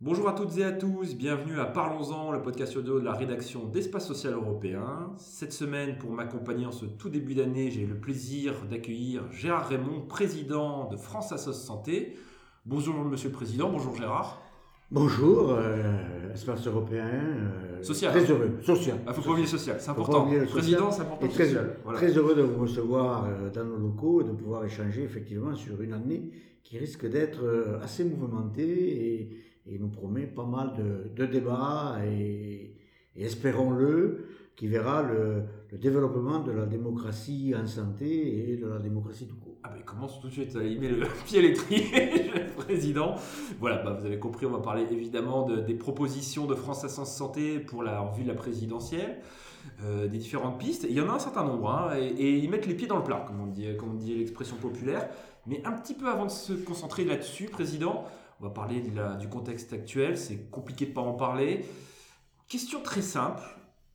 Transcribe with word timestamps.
Bonjour 0.00 0.28
à 0.28 0.32
toutes 0.32 0.56
et 0.58 0.64
à 0.64 0.70
tous, 0.70 1.16
bienvenue 1.16 1.58
à 1.58 1.64
Parlons-en, 1.64 2.30
le 2.30 2.40
podcast 2.40 2.76
audio 2.76 3.00
de 3.00 3.04
la 3.04 3.14
rédaction 3.14 3.64
d'Espace 3.64 4.06
Social 4.06 4.34
Européen. 4.34 5.10
Cette 5.16 5.52
semaine, 5.52 5.98
pour 5.98 6.12
m'accompagner 6.12 6.66
en 6.66 6.72
ce 6.72 6.84
tout 6.86 7.08
début 7.08 7.34
d'année, 7.34 7.72
j'ai 7.72 7.84
le 7.84 7.98
plaisir 7.98 8.54
d'accueillir 8.70 9.24
Gérard 9.32 9.68
Raymond, 9.68 10.02
président 10.02 10.88
de 10.88 10.96
France 10.96 11.32
Assos 11.32 11.52
Santé. 11.52 12.16
Bonjour 12.64 12.94
Monsieur 12.94 13.30
le 13.30 13.34
Président, 13.34 13.70
bonjour 13.70 13.96
Gérard. 13.96 14.40
Bonjour, 14.90 15.52
euh, 15.52 16.32
Espace 16.32 16.66
Européen. 16.66 17.04
euh, 17.06 17.82
Social. 17.82 18.10
Très 18.12 18.30
heureux, 18.30 18.50
social. 18.62 18.96
Il 19.06 19.12
faut 19.12 19.22
pas 19.22 19.30
oublier 19.32 19.46
social, 19.46 19.76
c'est 19.78 19.90
important. 19.90 20.24
le 20.24 20.38
social. 20.40 20.48
Président, 20.48 20.90
c'est 20.90 21.02
important. 21.02 21.28
Très, 21.28 21.44
social. 21.44 21.76
Voilà. 21.84 21.98
très 21.98 22.10
heureux 22.16 22.34
de 22.34 22.42
vous 22.42 22.62
recevoir 22.62 23.26
euh, 23.26 23.50
dans 23.50 23.64
nos 23.64 23.76
locaux 23.76 24.22
et 24.22 24.24
de 24.24 24.32
pouvoir 24.32 24.64
échanger 24.64 25.02
effectivement 25.02 25.54
sur 25.54 25.80
une 25.82 25.92
année 25.92 26.30
qui 26.62 26.78
risque 26.78 27.06
d'être 27.08 27.78
assez 27.82 28.04
mouvementée 28.04 28.62
et, 28.66 29.36
et 29.66 29.78
nous 29.78 29.88
promet 29.88 30.26
pas 30.26 30.44
mal 30.44 30.72
de, 30.76 31.08
de 31.14 31.30
débats 31.30 31.98
et, 32.06 32.74
et 33.16 33.24
espérons-le 33.24 34.24
qui 34.56 34.66
verra 34.68 35.02
le, 35.02 35.42
le 35.70 35.78
développement 35.78 36.40
de 36.40 36.50
la 36.52 36.66
démocratie 36.66 37.54
en 37.56 37.66
santé 37.66 38.52
et 38.52 38.56
de 38.56 38.66
la 38.66 38.78
démocratie 38.80 39.26
tout 39.26 39.36
court. 39.36 39.47
Ah 39.64 39.70
ben, 39.70 39.76
il 39.78 39.84
commence 39.84 40.20
tout 40.20 40.28
de 40.28 40.32
suite 40.32 40.54
y 40.54 40.78
mettre 40.78 40.96
le 40.96 41.06
pied 41.26 41.38
à 41.40 41.42
l'étrier, 41.42 42.30
président. 42.56 43.16
Voilà, 43.58 43.78
bah, 43.78 43.96
vous 43.98 44.06
avez 44.06 44.18
compris, 44.18 44.46
on 44.46 44.50
va 44.50 44.60
parler 44.60 44.86
évidemment 44.90 45.46
de- 45.46 45.60
des 45.60 45.74
propositions 45.74 46.46
de 46.46 46.54
France 46.54 46.84
Assistance 46.84 47.14
Santé 47.14 47.58
pour 47.58 47.82
la, 47.82 48.02
en 48.02 48.10
vue 48.10 48.22
de 48.22 48.28
la 48.28 48.34
présidentielle, 48.34 49.20
euh, 49.82 50.06
des 50.06 50.18
différentes 50.18 50.58
pistes. 50.58 50.86
Il 50.88 50.94
y 50.94 51.00
en 51.00 51.08
a 51.08 51.12
un 51.12 51.18
certain 51.18 51.44
nombre, 51.44 51.70
hein, 51.70 51.96
et, 51.96 52.38
ils 52.38 52.48
mettent 52.48 52.66
les 52.66 52.74
pieds 52.74 52.86
dans 52.86 52.98
le 52.98 53.04
plat, 53.04 53.24
comme 53.26 53.40
on 53.40 53.46
dit, 53.46 53.66
dit 53.94 54.14
l'expression 54.14 54.56
populaire. 54.56 55.08
Mais 55.46 55.64
un 55.64 55.72
petit 55.72 55.94
peu 55.94 56.08
avant 56.08 56.26
de 56.26 56.30
se 56.30 56.52
concentrer 56.52 57.04
là-dessus, 57.04 57.46
président, 57.46 58.04
on 58.40 58.44
va 58.44 58.50
parler 58.50 58.82
du 59.18 59.28
contexte 59.28 59.72
actuel. 59.72 60.16
C'est 60.16 60.50
compliqué 60.50 60.86
de 60.86 60.92
pas 60.92 61.00
en 61.00 61.14
parler. 61.14 61.64
Question 62.48 62.80
très 62.82 63.02
simple. 63.02 63.42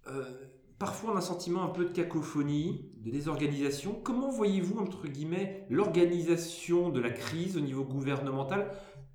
Euh, 0.07 0.23
parfois, 0.79 1.11
on 1.11 1.15
a 1.15 1.19
un 1.19 1.21
sentiment 1.21 1.63
un 1.63 1.69
peu 1.69 1.85
de 1.85 1.91
cacophonie, 1.91 2.91
de 3.03 3.11
désorganisation. 3.11 3.99
Comment 4.01 4.31
voyez-vous, 4.31 4.79
entre 4.79 5.07
guillemets, 5.07 5.65
l'organisation 5.69 6.89
de 6.89 7.01
la 7.01 7.09
crise 7.09 7.57
au 7.57 7.59
niveau 7.59 7.83
gouvernemental? 7.83 8.71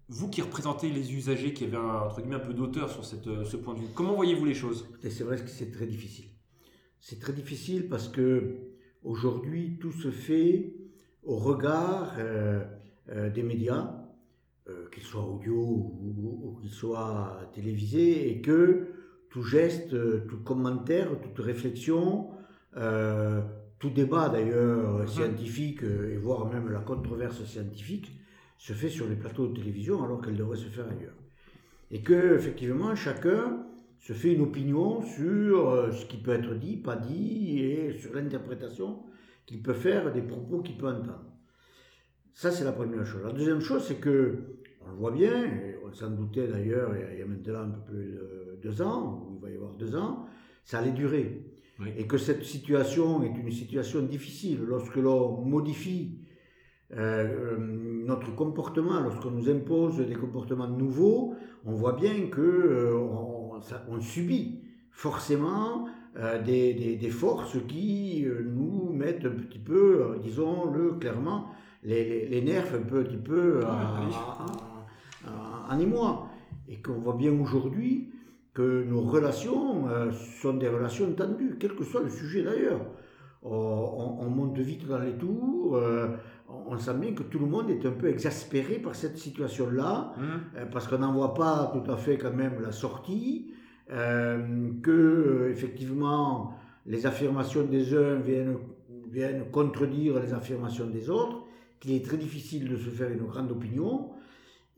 Vous 0.08 0.28
qui 0.28 0.42
représentez 0.42 0.90
les 0.90 1.14
usagers, 1.14 1.52
qui 1.52 1.64
avez 1.64 1.76
un, 1.76 2.00
entre 2.00 2.20
guillemets, 2.20 2.36
un 2.36 2.40
peu 2.40 2.54
d'auteur 2.54 2.90
sur 2.90 3.04
cette, 3.04 3.26
euh, 3.26 3.44
ce 3.44 3.56
point 3.56 3.74
de 3.74 3.80
vue, 3.80 3.86
comment 3.94 4.14
voyez-vous 4.14 4.44
les 4.44 4.54
choses? 4.54 4.88
C'est 5.02 5.22
vrai 5.22 5.36
que 5.36 5.48
c'est 5.48 5.70
très 5.70 5.86
difficile. 5.86 6.26
C'est 7.00 7.18
très 7.18 7.32
difficile 7.32 7.88
parce 7.88 8.08
que 8.08 8.56
aujourd'hui 9.02 9.78
tout 9.78 9.92
se 9.92 10.10
fait 10.10 10.74
au 11.22 11.36
regard 11.36 12.14
euh, 12.18 12.64
euh, 13.10 13.30
des 13.30 13.42
médias, 13.42 13.94
qu'ils 14.92 15.02
soient 15.02 15.24
audio 15.24 15.56
ou, 15.56 16.58
qu'ils 16.60 16.70
soient 16.70 17.40
télévisés, 17.54 18.28
et 18.28 18.42
que 18.42 18.88
tout 19.30 19.42
geste, 19.42 19.96
tout 20.26 20.42
commentaire, 20.44 21.08
toute 21.22 21.42
réflexion, 21.42 22.28
tout 23.78 23.90
débat 23.90 24.28
d'ailleurs 24.28 25.00
Mhm. 25.00 25.06
scientifique, 25.08 25.82
euh, 25.84 26.12
et 26.12 26.16
voire 26.16 26.46
même 26.52 26.68
la 26.70 26.80
controverse 26.80 27.44
scientifique, 27.44 28.10
se 28.56 28.72
fait 28.72 28.88
sur 28.88 29.08
les 29.08 29.14
plateaux 29.14 29.46
de 29.48 29.54
télévision 29.56 30.02
alors 30.02 30.20
qu'elle 30.20 30.36
devrait 30.36 30.56
se 30.56 30.66
faire 30.68 30.86
ailleurs. 30.86 31.14
Et 31.90 32.02
que 32.02 32.34
effectivement 32.34 32.94
chacun 32.96 33.64
se 33.98 34.12
fait 34.12 34.32
une 34.34 34.42
opinion 34.42 35.00
sur 35.02 35.70
euh, 35.70 35.90
ce 35.92 36.06
qui 36.06 36.16
peut 36.18 36.32
être 36.32 36.54
dit, 36.54 36.76
pas 36.76 36.96
dit, 36.96 37.60
et 37.60 37.92
sur 37.98 38.12
l'interprétation 38.14 39.00
qu'il 39.46 39.62
peut 39.62 39.74
faire 39.74 40.12
des 40.12 40.22
propos 40.22 40.60
qu'il 40.60 40.76
peut 40.76 40.88
entendre. 40.88 41.24
Ça, 42.34 42.50
c'est 42.52 42.64
la 42.64 42.72
première 42.72 43.04
chose. 43.06 43.22
La 43.24 43.32
deuxième 43.32 43.60
chose, 43.60 43.84
c'est 43.86 43.96
que, 43.96 44.38
on 44.84 44.90
le 44.90 44.96
voit 44.96 45.10
bien, 45.10 45.44
et 45.44 45.76
on 45.84 45.92
s'en 45.92 46.10
doutait 46.10 46.46
d'ailleurs 46.46 46.94
il 46.94 47.00
y 47.00 47.04
a- 47.04 47.12
il 47.14 47.18
y 47.18 47.22
a 47.22 47.26
maintenant 47.26 47.60
un 47.62 47.70
peu 47.70 47.80
plus 47.92 48.12
de 48.12 48.58
deux 48.62 48.82
ans, 48.82 49.26
ou 49.28 49.36
il 49.36 49.42
va 49.42 49.50
y 49.50 49.54
avoir 49.54 49.72
deux 49.74 49.96
ans, 49.96 50.26
ça 50.64 50.78
allait 50.78 50.92
durer. 50.92 51.44
Oui. 51.80 51.88
Et 51.96 52.06
que 52.06 52.18
cette 52.18 52.42
situation 52.44 53.22
est 53.22 53.36
une 53.38 53.52
situation 53.52 54.02
difficile 54.02 54.60
lorsque 54.66 54.96
l'on 54.96 55.42
modifie 55.42 56.18
euh, 56.92 56.96
euh, 56.98 57.56
notre 58.06 58.34
comportement, 58.34 59.00
lorsqu'on 59.00 59.30
nous 59.30 59.48
impose 59.50 59.98
des 59.98 60.14
comportements 60.14 60.66
nouveaux, 60.68 61.34
on 61.64 61.72
voit 61.72 61.92
bien 61.92 62.28
que 62.30 62.40
euh, 62.40 62.96
on, 62.98 63.60
ça- 63.60 63.84
on 63.88 64.00
subit 64.00 64.62
forcément 64.90 65.86
euh, 66.16 66.42
des, 66.42 66.74
des- 66.74 66.96
des 66.96 67.10
forces 67.10 67.56
qui 67.68 68.26
nous 68.44 68.90
mettent 68.92 69.24
un 69.26 69.30
petit 69.36 69.58
peu, 69.60 70.16
disons-le 70.22 70.94
clairement, 70.94 71.46
les, 71.84 72.26
nerfs 72.42 72.74
un 72.74 72.82
peu, 72.82 73.04
petit 73.04 73.16
peu 73.18 73.60
à- 73.64 74.00
en 75.74 75.78
émoi. 75.78 76.26
Et 76.68 76.80
qu'on 76.82 76.98
voit 76.98 77.14
bien 77.16 77.38
aujourd'hui 77.38 78.10
que 78.58 78.82
nos 78.92 79.02
relations 79.02 79.88
euh, 79.88 80.10
sont 80.42 80.54
des 80.62 80.68
relations 80.76 81.08
tendues, 81.12 81.56
quel 81.60 81.74
que 81.78 81.84
soit 81.84 82.02
le 82.02 82.08
sujet 82.10 82.42
d'ailleurs. 82.42 82.80
On, 83.44 83.54
on- 84.02 84.14
on 84.24 84.28
monte 84.38 84.58
vite 84.58 84.84
dans 84.88 84.98
les 84.98 85.12
tours, 85.12 85.76
euh, 85.76 86.08
on 86.66 86.76
sent 86.76 86.94
bien 87.02 87.12
que 87.18 87.22
tout 87.22 87.38
le 87.38 87.46
monde 87.46 87.70
est 87.70 87.84
un 87.86 87.92
peu 88.00 88.08
exaspéré 88.08 88.74
par 88.86 88.94
cette 88.96 89.16
situation-là, 89.16 90.12
euh, 90.56 90.66
parce 90.72 90.88
qu'on 90.88 90.98
n'en 90.98 91.12
voit 91.12 91.34
pas 91.34 91.70
tout 91.74 91.88
à 91.90 91.96
fait 91.96 92.16
quand 92.18 92.34
même 92.34 92.56
la 92.60 92.72
sortie, 92.72 93.52
euh, 93.92 94.70
que 94.82 94.90
euh, 94.90 95.50
effectivement 95.54 96.52
les 96.84 97.06
affirmations 97.06 97.64
des 97.64 97.94
uns 97.94 98.16
viennent, 98.16 98.56
viennent 99.08 99.44
contredire 99.52 100.20
les 100.20 100.32
affirmations 100.34 100.88
des 100.88 101.08
autres, 101.10 101.38
qu'il 101.78 101.92
est 101.92 102.04
très 102.04 102.16
difficile 102.16 102.68
de 102.68 102.76
se 102.76 102.90
faire 102.90 103.10
une 103.10 103.26
grande 103.32 103.52
opinion. 103.52 104.10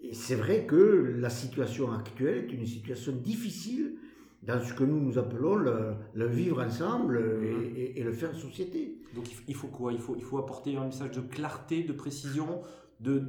Et 0.03 0.15
c'est 0.15 0.35
vrai 0.35 0.65
que 0.67 1.15
la 1.19 1.31
situation 1.31 1.93
actuelle 1.93 2.47
est 2.49 2.53
une 2.53 2.67
situation 2.67 3.13
difficile 3.13 3.93
dans 4.43 4.59
ce 4.63 4.73
que 4.73 4.85
nous 4.85 4.99
nous 4.99 5.19
appelons 5.19 5.57
le, 5.57 5.93
le 6.15 6.27
vivre 6.27 6.63
ensemble 6.63 7.21
et, 7.77 7.81
et- 7.81 8.01
et 8.01 8.03
le 8.03 8.13
faire 8.13 8.31
en 8.31 8.39
société. 8.39 8.97
Donc 9.15 9.25
il 9.47 9.55
faut, 9.55 9.69
quoi? 9.69 9.93
Il 9.93 9.99
faut, 9.99 10.15
il 10.17 10.23
faut 10.23 10.39
apporter 10.39 10.77
un 10.77 10.87
message 10.87 11.11
de 11.13 11.21
clarté, 11.21 11.83
de 11.83 11.93
précision, 11.93 12.61
de... 13.01 13.23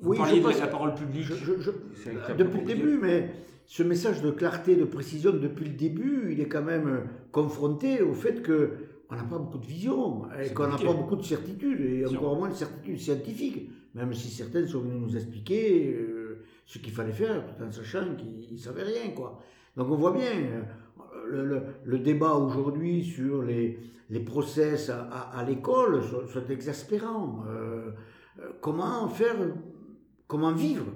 Vous 0.00 0.10
Oui, 0.10 0.18
parliez 0.18 0.40
de 0.40 0.48
la 0.48 0.66
parole 0.66 0.94
publique. 0.96 1.22
Je- 1.24 1.34
je- 1.34 1.60
je- 1.60 1.70
peu 1.70 2.34
depuis 2.36 2.60
le 2.60 2.66
début, 2.66 2.98
mais 3.00 3.30
ce 3.66 3.84
message 3.84 4.20
de 4.20 4.32
clarté, 4.32 4.74
de 4.74 4.84
précision 4.84 5.30
depuis 5.32 5.66
le 5.66 5.74
début, 5.74 6.32
il 6.32 6.40
est 6.40 6.48
quand 6.48 6.64
même 6.64 6.88
euh, 6.88 7.00
confronté 7.30 8.02
au 8.02 8.12
fait 8.12 8.42
que 8.42 8.70
on 9.10 9.14
n'a 9.14 9.22
pas 9.22 9.38
beaucoup 9.38 9.58
de 9.58 9.66
vision 9.66 10.22
et 10.42 10.52
qu'on 10.52 10.66
n'a 10.66 10.76
pas 10.78 10.92
beaucoup 10.92 11.14
de 11.16 11.22
certitude 11.22 11.80
et 11.82 12.04
encore 12.06 12.36
moins 12.36 12.48
de 12.48 12.54
certitude 12.54 12.98
scientifique, 12.98 13.70
même 13.94 14.12
si 14.14 14.28
certaines 14.28 14.66
sont 14.66 14.80
venues 14.80 15.00
nous 15.00 15.16
expliquer 15.16 15.92
euh, 15.94 16.44
ce 16.66 16.78
qu'il 16.78 16.92
fallait 16.92 17.12
faire 17.12 17.44
tout 17.46 17.62
en 17.62 17.70
sachant 17.70 18.14
qu'ils 18.16 18.52
ne 18.54 18.58
savaient 18.58 18.82
rien. 18.84 19.10
Quoi. 19.14 19.38
Donc 19.76 19.88
on 19.90 19.96
voit 19.96 20.12
bien 20.12 20.32
euh, 20.32 20.62
le, 21.30 21.44
le- 21.44 21.62
le 21.84 21.98
débat 21.98 22.34
aujourd'hui 22.34 23.04
sur 23.04 23.42
les, 23.42 23.78
les 24.10 24.20
process 24.20 24.88
à, 24.90 25.02
à- 25.10 25.38
à 25.38 25.44
l'école 25.44 26.02
sont, 26.02 26.26
sont 26.28 26.46
exaspérants. 26.48 27.44
Euh, 27.48 27.90
comment 28.60 29.08
faire, 29.08 29.36
comment 30.26 30.52
vivre 30.52 30.86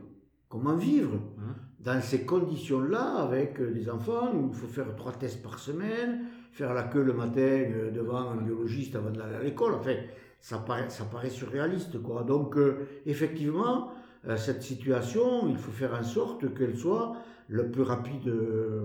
Comment 0.48 0.76
vivre 0.76 1.14
Hum. 1.38 1.54
dans 1.80 2.00
ces 2.00 2.24
conditions-là, 2.24 3.16
avec 3.18 3.60
des 3.60 3.88
enfants, 3.90 4.32
où 4.34 4.48
il 4.48 4.54
faut 4.54 4.66
faire 4.68 4.94
trois 4.96 5.12
tests 5.12 5.42
par 5.42 5.58
semaine, 5.58 6.26
faire 6.52 6.72
la 6.72 6.84
queue 6.84 7.02
le 7.02 7.12
matin 7.12 7.64
devant 7.94 8.30
un 8.30 8.36
biologiste 8.36 8.94
avant 8.96 9.10
d'aller 9.10 9.34
à 9.36 9.42
l'école, 9.42 9.74
enfin, 9.74 9.94
ça 10.40 10.58
paraît, 10.58 10.90
ça 10.90 11.04
paraît 11.04 11.30
surréaliste, 11.30 12.00
quoi. 12.02 12.22
Donc, 12.22 12.56
euh, 12.56 12.86
effectivement, 13.04 13.90
euh, 14.28 14.36
cette 14.36 14.62
situation, 14.62 15.48
il 15.48 15.56
faut 15.56 15.70
faire 15.70 15.94
en 15.94 16.02
sorte 16.02 16.54
qu'elle 16.54 16.76
soit 16.76 17.16
le 17.48 17.70
plus 17.70 17.82
rapide, 17.82 18.28
euh, 18.28 18.84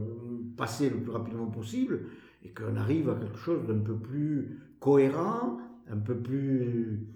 passée 0.57 0.89
le 0.89 0.97
plus 0.97 1.11
rapidement 1.11 1.47
possible, 1.47 2.01
et 2.43 2.49
qu'on 2.49 2.75
arrive 2.75 3.09
à 3.09 3.15
quelque 3.15 3.37
chose 3.37 3.65
d'un 3.67 3.79
peu 3.79 3.95
plus 3.95 4.59
cohérent, 4.79 5.57
un 5.89 5.97
peu 5.97 6.15
plus 6.15 7.07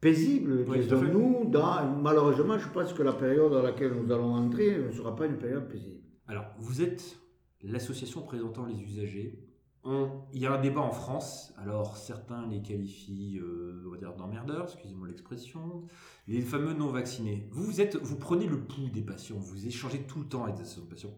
paisible, 0.00 0.64
Oui, 0.68 0.80
disons-nous. 0.80 1.50
Dans, 1.50 1.86
malheureusement, 2.02 2.58
je 2.58 2.68
pense 2.68 2.92
que 2.92 3.02
la 3.02 3.12
période 3.12 3.52
dans 3.52 3.62
laquelle 3.62 3.92
nous 3.94 4.12
allons 4.12 4.34
entrer 4.34 4.78
ne 4.78 4.90
sera 4.90 5.16
pas 5.16 5.26
une 5.26 5.38
période 5.38 5.68
paisible. 5.68 6.00
Alors, 6.26 6.44
vous 6.58 6.82
êtes 6.82 7.16
l'association 7.62 8.20
représentant 8.20 8.66
les 8.66 8.80
usagers. 8.80 9.43
Il 9.86 10.40
y 10.40 10.46
a 10.46 10.52
un 10.52 10.60
débat 10.60 10.80
en 10.80 10.92
France. 10.92 11.52
Alors, 11.58 11.96
certains 11.96 12.46
les 12.46 12.62
qualifient, 12.62 13.38
euh, 13.38 13.84
on 13.86 13.90
va 13.90 13.98
dire, 13.98 14.14
d'emmerdeurs, 14.14 14.64
excusez-moi 14.64 15.08
l'expression. 15.08 15.82
Les 16.26 16.40
fameux 16.40 16.72
non-vaccinés. 16.72 17.48
Vous, 17.50 17.64
vous, 17.64 17.80
êtes, 17.80 17.96
vous 17.96 18.16
prenez 18.16 18.46
le 18.46 18.58
pouls 18.60 18.88
des 18.90 19.02
patients. 19.02 19.36
Vous 19.38 19.66
échangez 19.66 20.00
tout 20.00 20.20
le 20.20 20.24
temps 20.26 20.44
avec 20.44 20.56
des 20.56 20.64
patients. 20.88 21.14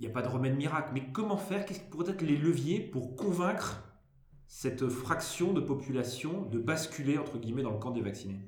Il 0.00 0.02
n'y 0.02 0.08
a 0.08 0.12
pas 0.12 0.22
de 0.22 0.28
remède 0.28 0.56
miracle. 0.56 0.90
Mais 0.92 1.04
comment 1.12 1.36
faire? 1.38 1.64
Quels 1.64 1.78
pourraient 1.90 2.10
être 2.10 2.22
les 2.22 2.36
leviers 2.36 2.80
pour 2.80 3.16
convaincre 3.16 3.82
cette 4.46 4.86
fraction 4.88 5.52
de 5.54 5.60
population 5.60 6.42
de 6.50 6.58
basculer, 6.58 7.16
entre 7.16 7.38
guillemets, 7.38 7.62
dans 7.62 7.72
le 7.72 7.78
camp 7.78 7.90
des 7.90 8.02
vaccinés? 8.02 8.40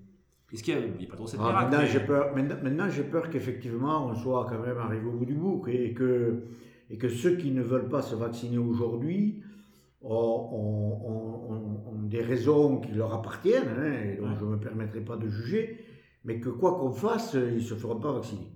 Est-ce 0.53 0.63
qu'il 0.63 0.77
n'y 0.77 0.85
a, 0.85 0.87
a 0.87 1.07
pas 1.11 1.17
de 1.17 1.23
recette 1.23 1.41
Ah, 1.43 1.47
miracle 1.47 1.65
maintenant, 1.65 1.79
mais- 1.81 1.87
j'ai 1.89 2.01
peur, 2.01 2.35
maintenant, 2.37 2.57
maintenant, 2.63 2.91
j'ai 2.91 3.05
peur 3.05 3.31
qu'effectivement, 3.31 4.07
on 4.07 4.15
soit 4.15 4.47
quand 4.49 4.61
même 4.61 4.79
arrivé 4.79 5.07
au 5.07 5.13
bout 5.13 5.25
du 5.25 5.35
bout 5.35 5.65
et 5.67 5.93
que, 5.95 6.45
et 6.91 6.99
que 6.99 7.09
ceux 7.09 7.37
qui 7.37 7.51
ne 7.51 7.63
veulent 7.63 7.89
pas 7.89 8.03
se 8.03 8.15
vacciner 8.15 8.59
aujourd'hui 8.59 9.43
ont, 10.03 11.93
des 12.05 12.23
raisons 12.23 12.81
qui 12.81 12.93
leur 12.93 13.13
appartiennent, 13.13 13.69
hein, 13.69 13.93
et 13.93 14.17
donc 14.17 14.39
je 14.39 14.45
ne 14.45 14.51
me 14.51 14.61
permettrai 14.61 15.01
pas 15.01 15.17
de 15.17 15.29
juger, 15.29 15.85
mais 16.25 16.39
que 16.39 16.49
quoi 16.49 16.79
qu'on 16.79 16.93
fasse, 16.93 17.35
ils 17.35 17.55
ne 17.55 17.61
se 17.61 17.75
feront 17.75 17.99
pas 17.99 18.13
vacciner, 18.13 18.53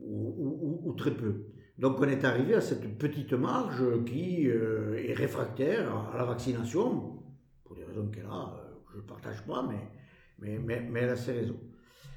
ou, 0.00 0.94
très 0.96 1.10
peu. 1.10 1.46
Donc 1.78 1.98
on 1.98 2.04
est 2.04 2.24
arrivé 2.24 2.54
à 2.54 2.60
cette 2.60 2.98
petite 2.98 3.32
marge 3.32 3.82
qui 4.04 4.48
euh, 4.48 4.94
est 5.04 5.14
réfractaire 5.14 5.92
à 6.14 6.18
la 6.18 6.24
vaccination, 6.24 7.18
pour 7.64 7.74
des 7.74 7.84
raisons 7.84 8.06
qu'elle 8.08 8.26
a, 8.26 8.54
euh, 8.54 8.74
je 8.92 8.98
ne 8.98 9.02
partage 9.02 9.44
pas, 9.44 9.66
mais, 9.68 9.88
mais, 10.38 10.58
mais, 10.58 10.88
mais, 10.88 11.00
elle 11.00 11.10
a 11.10 11.16
ses 11.16 11.32
raisons. 11.32 11.58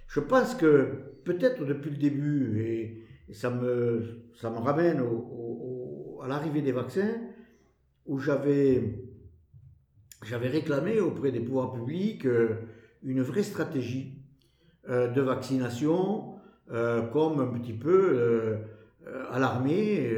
Je 0.07 0.19
pense 0.19 0.53
que 0.53 1.15
peut-être 1.23 1.65
depuis 1.65 1.89
le 1.89 1.97
début, 1.97 2.61
et, 2.61 3.05
ça, 3.33 3.49
me, 3.49 4.23
ça 4.35 4.49
me 4.49 4.57
ramène 4.57 5.03
à 6.23 6.27
l'arrivée 6.27 6.61
des 6.61 6.71
vaccins, 6.71 7.15
où 8.05 8.19
j'avais, 8.19 8.99
j'avais 10.23 10.47
réclamé 10.47 10.99
auprès 10.99 11.31
des 11.31 11.39
pouvoirs 11.39 11.73
publics 11.73 12.25
euh, 12.25 12.55
une 13.03 13.21
vraie 13.21 13.43
stratégie 13.43 14.13
euh, 14.89 15.07
de 15.07 15.21
vaccination, 15.21 16.35
euh, 16.71 17.01
comme 17.01 17.39
un 17.39 17.59
petit 17.59 17.73
peu 17.73 18.57
à 19.31 19.37
l'armée, 19.37 20.09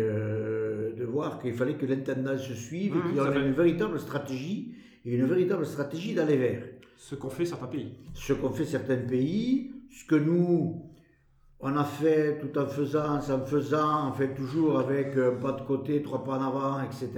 de 0.97 1.03
voir 1.03 1.39
qu'il 1.39 1.53
fallait 1.53 1.75
que 1.75 1.85
l'intendance 1.85 2.41
se 2.41 2.53
suive 2.53 2.95
et 2.95 2.99
mmh, 2.99 3.03
qu'il 3.07 3.15
y 3.15 3.19
ait 3.19 3.47
une 3.47 3.53
véritable 3.53 3.99
stratégie, 3.99 4.75
et 5.05 5.15
une 5.15 5.25
véritable 5.25 5.65
stratégie 5.65 6.13
d'aller 6.13 6.37
vers. 6.37 6.63
Ce 6.95 7.15
qu'ont 7.15 7.29
fait 7.29 7.45
certains 7.45 7.67
pays. 7.67 7.93
Ce 8.13 8.33
qu'ont 8.33 8.51
fait 8.51 8.65
certains 8.65 8.97
pays, 8.97 9.71
ce 9.91 10.05
que 10.05 10.15
nous, 10.15 10.86
on 11.59 11.75
a 11.75 11.83
fait 11.83 12.39
tout 12.39 12.57
en 12.57 12.67
faisant, 12.67 13.21
sans 13.21 13.45
faisant, 13.45 14.09
on 14.09 14.13
fait 14.13 14.33
toujours 14.33 14.79
avec 14.79 15.17
un 15.17 15.31
pas 15.31 15.53
de 15.53 15.61
côté, 15.61 16.01
trois 16.01 16.23
pas 16.23 16.37
en 16.37 16.47
avant, 16.47 16.81
etc. 16.83 17.09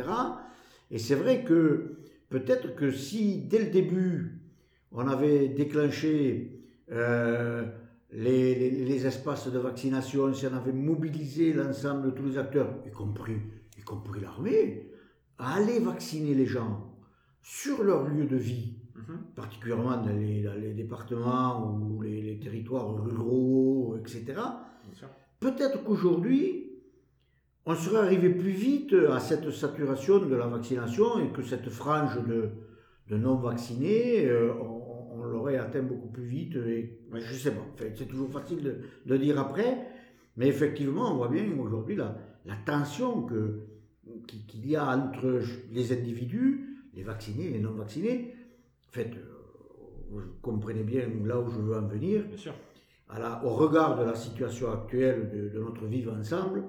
Et 0.92 0.98
c'est 0.98 1.16
vrai 1.16 1.44
que 1.44 1.98
peut-être 2.30 2.76
que 2.76 2.92
si 2.92 3.38
dès 3.40 3.60
le 3.60 3.72
début 3.72 4.40
on 4.92 5.08
avait 5.08 5.50
déclenché 5.50 6.60
euh, 6.92 7.66
les, 8.12 9.06
espaces 9.06 9.52
de 9.52 9.60
vaccination, 9.60 10.34
si 10.34 10.48
on 10.48 10.56
avait 10.56 10.74
mobilisé 10.74 11.54
l'ensemble 11.54 12.08
de 12.08 12.12
tous 12.12 12.26
les 12.26 12.38
acteurs, 12.38 12.74
y 12.86 12.92
compris, 12.92 13.38
y 13.78 13.82
compris 13.82 14.22
l'armée, 14.22 14.92
à 15.38 15.56
aller 15.56 15.80
vacciner 15.80 16.34
les 16.34 16.46
gens 16.46 16.92
sur 17.42 17.84
leur 17.84 18.08
lieu 18.08 18.26
de 18.26 18.36
vie, 18.36 18.74
mhm. 19.10 19.18
particulièrement 19.36 19.98
dans 19.98 20.14
les, 20.14 20.74
départements 20.74 21.78
ou 21.78 22.02
les, 22.02 22.40
territoires 22.40 23.04
ruraux, 23.04 23.98
etc. 24.00 24.40
Peut-être 25.40 25.84
qu'aujourd'hui, 25.84 26.70
on 27.66 27.76
serait 27.76 28.06
arrivé 28.06 28.30
plus 28.30 28.52
vite 28.52 28.96
à 29.10 29.20
cette 29.20 29.52
saturation 29.52 30.20
de 30.26 30.36
la 30.36 30.48
vaccination 30.48 31.20
et 31.20 31.32
que 31.32 31.44
cette 31.44 31.70
frange 31.70 32.20
de, 32.26 33.16
non-vaccinés, 33.16 34.26
euh, 34.26 34.54
on, 34.54 35.24
l'aurait 35.24 35.58
atteint 35.58 35.82
beaucoup 35.82 36.08
plus 36.08 36.26
vite. 36.26 36.56
Et, 36.56 37.00
je 37.14 37.18
ne 37.18 37.38
sais 37.38 37.52
pas, 37.52 37.66
c'est 37.96 38.08
toujours 38.08 38.32
facile 38.32 38.78
de, 39.06 39.18
dire 39.18 39.40
après, 39.40 39.88
mais 40.38 40.48
effectivement, 40.48 41.12
on 41.14 41.18
voit 41.18 41.28
bien 41.28 41.46
aujourd'hui 41.60 41.96
la, 41.96 42.18
la 42.46 42.56
tension 42.66 43.24
que, 43.24 43.62
qu'il 44.48 44.68
y 44.68 44.76
a 44.76 44.98
entre 44.98 45.42
les 45.72 45.92
individus, 45.92 46.88
les 46.94 47.04
vaccinés 47.04 47.46
et 47.46 47.54
les 47.54 47.60
non-vaccinés. 47.60 48.34
En 48.90 48.92
fait, 48.92 49.12
euh, 49.16 49.40
vous 50.10 50.22
comprenez 50.42 50.84
bien 50.84 51.08
là 51.26 51.40
où 51.40 51.50
je 51.50 51.60
veux 51.60 51.78
en 51.78 51.88
venir. 51.88 52.26
Bien 52.26 52.38
sûr. 52.38 52.54
au 53.44 53.50
regard 53.50 53.98
de 54.00 54.04
la 54.04 54.16
situation 54.16 54.72
actuelle 54.72 55.30
de, 55.30 55.50
de 55.50 55.60
notre 55.60 55.86
vivre 55.86 56.14
ensemble, 56.14 56.64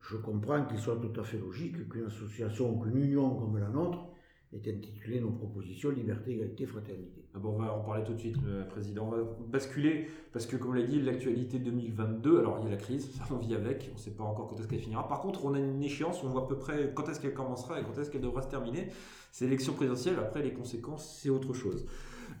je 0.00 0.16
comprends 0.16 0.64
qu'il 0.66 0.78
soit 0.78 0.96
tout 0.96 1.18
à 1.18 1.24
fait 1.24 1.38
logique 1.38 1.88
qu'une 1.88 2.04
association, 2.04 2.78
qu'une 2.78 3.02
union 3.02 3.34
comme 3.36 3.58
la 3.58 3.68
nôtre 3.68 4.06
ait 4.52 4.70
intitulé 4.70 5.20
nos 5.20 5.32
propositions 5.32 5.90
Liberté, 5.90 6.32
Égalité, 6.32 6.66
Fraternité. 6.66 7.25
Ah 7.36 7.40
on 7.44 7.52
va 7.52 7.72
en 7.72 7.80
parler 7.80 8.02
tout 8.02 8.14
de 8.14 8.18
suite, 8.18 8.38
Président. 8.70 9.06
On 9.06 9.10
va 9.10 9.22
basculer, 9.46 10.08
parce 10.32 10.46
que 10.46 10.56
comme 10.56 10.74
l'a 10.74 10.82
dit, 10.82 11.02
l'actualité 11.02 11.58
2022, 11.58 12.38
alors 12.38 12.58
il 12.60 12.64
y 12.64 12.68
a 12.68 12.70
la 12.70 12.78
crise, 12.78 13.10
ça 13.12 13.24
on 13.30 13.36
vit 13.36 13.54
avec, 13.54 13.90
on 13.92 13.94
ne 13.94 14.00
sait 14.00 14.12
pas 14.12 14.24
encore 14.24 14.48
quand 14.48 14.58
est-ce 14.58 14.68
qu'elle 14.68 14.80
finira. 14.80 15.06
Par 15.06 15.20
contre, 15.20 15.44
on 15.44 15.52
a 15.52 15.58
une 15.58 15.82
échéance, 15.82 16.24
on 16.24 16.28
voit 16.28 16.44
à 16.44 16.46
peu 16.46 16.56
près 16.56 16.92
quand 16.94 17.06
est-ce 17.08 17.20
qu'elle 17.20 17.34
commencera 17.34 17.78
et 17.78 17.82
quand 17.84 18.00
est-ce 18.00 18.10
qu'elle 18.10 18.22
devra 18.22 18.40
se 18.40 18.48
terminer. 18.48 18.88
C'est 19.32 19.44
l'élection 19.44 19.74
présidentielle, 19.74 20.16
après 20.18 20.42
les 20.42 20.54
conséquences, 20.54 21.18
c'est 21.20 21.28
autre 21.28 21.52
chose. 21.52 21.86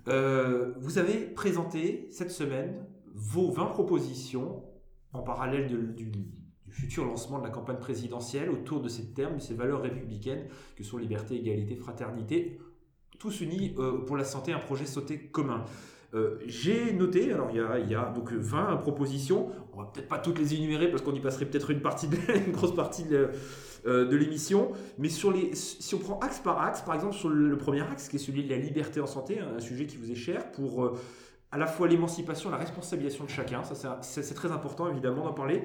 Euh, 0.08 0.72
vous 0.78 0.98
avez 0.98 1.18
présenté 1.26 2.08
cette 2.10 2.30
semaine 2.30 2.86
vos 3.14 3.50
20 3.50 3.66
propositions 3.66 4.62
en 5.12 5.22
parallèle 5.22 5.68
de, 5.68 5.76
du 5.76 6.10
futur 6.70 7.04
lancement 7.04 7.38
de 7.38 7.44
la 7.44 7.50
campagne 7.50 7.78
présidentielle 7.78 8.50
autour 8.50 8.80
de 8.80 8.88
ces 8.88 9.12
termes, 9.12 9.36
de 9.36 9.42
ces 9.42 9.54
valeurs 9.54 9.82
républicaines 9.82 10.46
que 10.74 10.84
sont 10.84 10.98
liberté, 10.98 11.36
égalité, 11.36 11.76
fraternité, 11.76 12.58
tous 13.18 13.40
unis 13.40 13.74
euh, 13.78 13.98
pour 14.04 14.16
la 14.16 14.24
santé, 14.24 14.52
un 14.52 14.58
projet 14.58 14.86
sauté 14.86 15.18
commun. 15.18 15.64
Euh, 16.14 16.38
j'ai 16.46 16.92
noté, 16.92 17.32
alors 17.32 17.50
il 17.50 17.56
y 17.56 17.60
a, 17.60 17.78
y 17.78 17.94
a 17.94 18.12
donc 18.14 18.32
20 18.32 18.76
propositions, 18.76 19.50
on 19.74 19.80
va 19.80 19.90
peut-être 19.92 20.08
pas 20.08 20.18
toutes 20.18 20.38
les 20.38 20.54
énumérer 20.54 20.88
parce 20.88 21.02
qu'on 21.02 21.14
y 21.14 21.20
passerait 21.20 21.46
peut-être 21.46 21.70
une 21.70 21.80
une 22.46 22.52
grosse 22.52 22.74
partie 22.74 23.04
de, 23.04 23.30
euh, 23.86 24.10
l'émission, 24.16 24.72
mais 24.98 25.08
sur 25.08 25.32
les, 25.32 25.54
si 25.54 25.94
on 25.94 25.98
prend 25.98 26.18
axe 26.20 26.38
par 26.38 26.62
axe, 26.62 26.82
par 26.82 26.94
exemple 26.94 27.14
sur 27.14 27.28
le 27.28 27.58
premier 27.58 27.82
axe 27.82 28.08
qui 28.08 28.16
est 28.16 28.20
celui 28.20 28.44
de 28.44 28.50
la 28.50 28.56
liberté 28.56 29.00
en 29.00 29.06
santé, 29.06 29.40
un 29.40 29.60
sujet 29.60 29.86
qui 29.86 29.96
vous 29.96 30.10
est 30.10 30.16
cher 30.16 30.50
pour 30.52 30.96
à 31.52 31.58
la 31.58 31.66
fois 31.66 31.88
l'émancipation, 31.88 32.50
la 32.50 32.56
responsabilisation 32.56 33.24
de 33.24 33.30
chacun, 33.30 33.62
ça 33.64 33.98
c'est 34.02 34.34
très 34.34 34.50
important 34.50 34.88
évidemment 34.88 35.24
d'en 35.24 35.32
parler, 35.32 35.64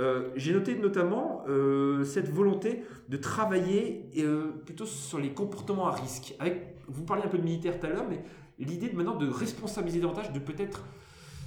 euh, 0.00 0.30
j'ai 0.34 0.52
noté 0.54 0.76
notamment 0.76 1.44
euh, 1.48 2.04
cette 2.04 2.30
volonté 2.30 2.82
de 3.08 3.16
travailler 3.16 4.08
euh, 4.18 4.52
plutôt 4.64 4.86
sur 4.86 5.18
les 5.18 5.30
comportements 5.30 5.88
à 5.88 5.92
risque. 5.92 6.34
Avec, 6.38 6.74
vous 6.90 7.04
parliez 7.04 7.24
un 7.24 7.28
peu 7.28 7.38
de 7.38 7.42
militaire 7.42 7.78
tout 7.78 7.86
à 7.86 7.90
l'heure, 7.90 8.06
mais 8.08 8.22
l'idée 8.58 8.88
de 8.88 8.96
maintenant 8.96 9.16
de 9.16 9.28
responsabiliser 9.28 10.00
davantage, 10.00 10.32
de 10.32 10.38
peut-être 10.38 10.84